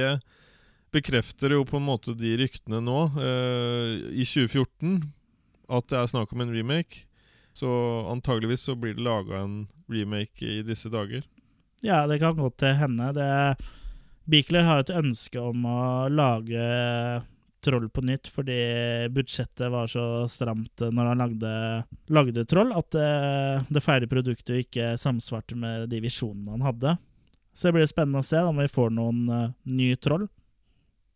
[0.96, 5.02] bekrefter jo på en måte de ryktene nå, eh, i 2014,
[5.68, 7.04] at det er snakk om en remake.
[7.56, 7.68] Så
[8.12, 11.24] antageligvis så blir det laga en remake i disse dager.
[11.84, 13.12] Ja, det kan godt hende.
[13.16, 13.30] Det
[14.26, 16.62] Beakler har et ønske om å lage
[17.66, 18.56] Troll på nytt, fordi
[19.14, 21.54] budsjettet var så stramt når han lagde,
[22.14, 23.10] lagde Troll, at det,
[23.74, 26.96] det ferdige produktet ikke samsvarte med de visjonene han hadde.
[27.56, 30.28] Så det blir spennende å se om vi får noen uh, ny troll.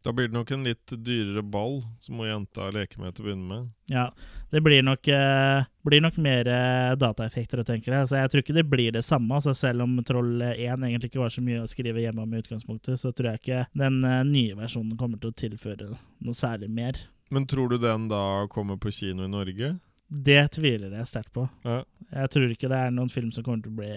[0.04, 3.28] Da blir det nok en litt dyrere ball som må jenta leke med til å
[3.28, 3.66] begynne med.
[3.92, 4.06] Ja,
[4.54, 8.08] det blir nok, uh, blir nok mer uh, dataeffekter, tenker jeg.
[8.08, 9.36] Så jeg tror ikke det blir det samme.
[9.36, 12.40] Altså selv om Troll 1 egentlig ikke var så mye å skrive hjemme om i
[12.40, 14.00] utgangspunktet, så tror jeg ikke den
[14.32, 17.04] nye versjonen kommer til å tilføre noe særlig mer.
[17.30, 19.76] Men tror du den da kommer på kino i Norge?
[20.10, 21.44] Det tviler jeg sterkt på.
[21.68, 21.84] Ja.
[22.16, 23.94] Jeg tror ikke det er noen film som kommer til å bli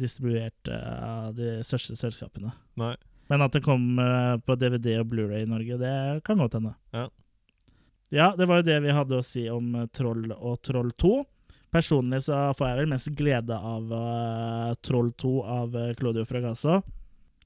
[0.00, 2.52] distribuert av de største selskapene.
[2.80, 2.94] Nei.
[3.30, 3.84] Men at det kom
[4.42, 5.92] på DVD og Blu-ray i Norge, det
[6.26, 6.72] kan godt hende.
[6.90, 7.04] Ja.
[8.10, 11.12] ja, det var jo det vi hadde å si om Troll og Troll 2.
[11.70, 16.80] Personlig så får jeg vel mest glede av uh, Troll 2 av Claudio Fragasso.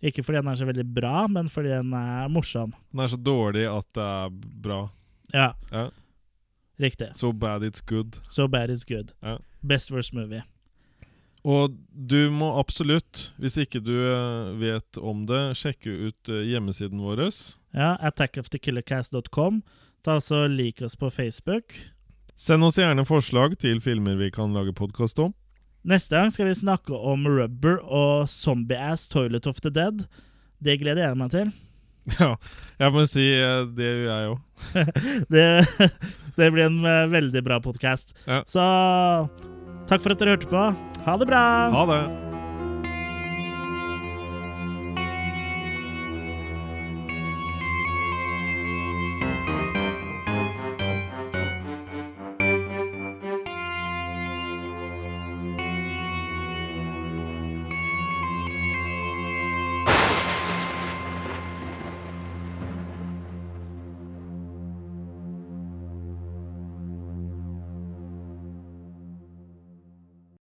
[0.05, 2.73] Ikke fordi den er så veldig bra, men fordi den er morsom.
[2.93, 4.81] Den er så dårlig at det er bra.
[5.33, 5.53] Ja.
[5.71, 5.89] ja.
[6.77, 7.17] Riktig.
[7.17, 8.21] So bad it's good.
[8.29, 9.13] So bad it's good.
[9.23, 9.39] Ja.
[9.63, 10.43] Best worst movie.
[11.45, 13.93] Og du må absolutt, hvis ikke du
[14.61, 17.27] vet om det, sjekke ut hjemmesiden vår.
[17.77, 19.61] Ja, attackofthekillercast.com.
[20.05, 21.77] Ta også Lik oss på Facebook.
[22.37, 25.35] Send oss gjerne forslag til filmer vi kan lage podkast om.
[25.85, 30.07] Neste gang skal vi snakke om Rubber og Zombie-Ass Toilet of the Dead.
[30.65, 31.53] Det gleder jeg meg til.
[32.21, 32.35] Ja,
[32.77, 33.23] jeg må si
[33.79, 34.41] det gjør jeg òg.
[35.33, 35.47] det,
[36.37, 36.83] det blir en
[37.13, 38.13] veldig bra podkast.
[38.29, 38.43] Ja.
[38.45, 38.61] Så
[39.89, 40.63] takk for at dere hørte på.
[41.05, 41.45] Ha det bra!
[41.75, 42.34] Ha det!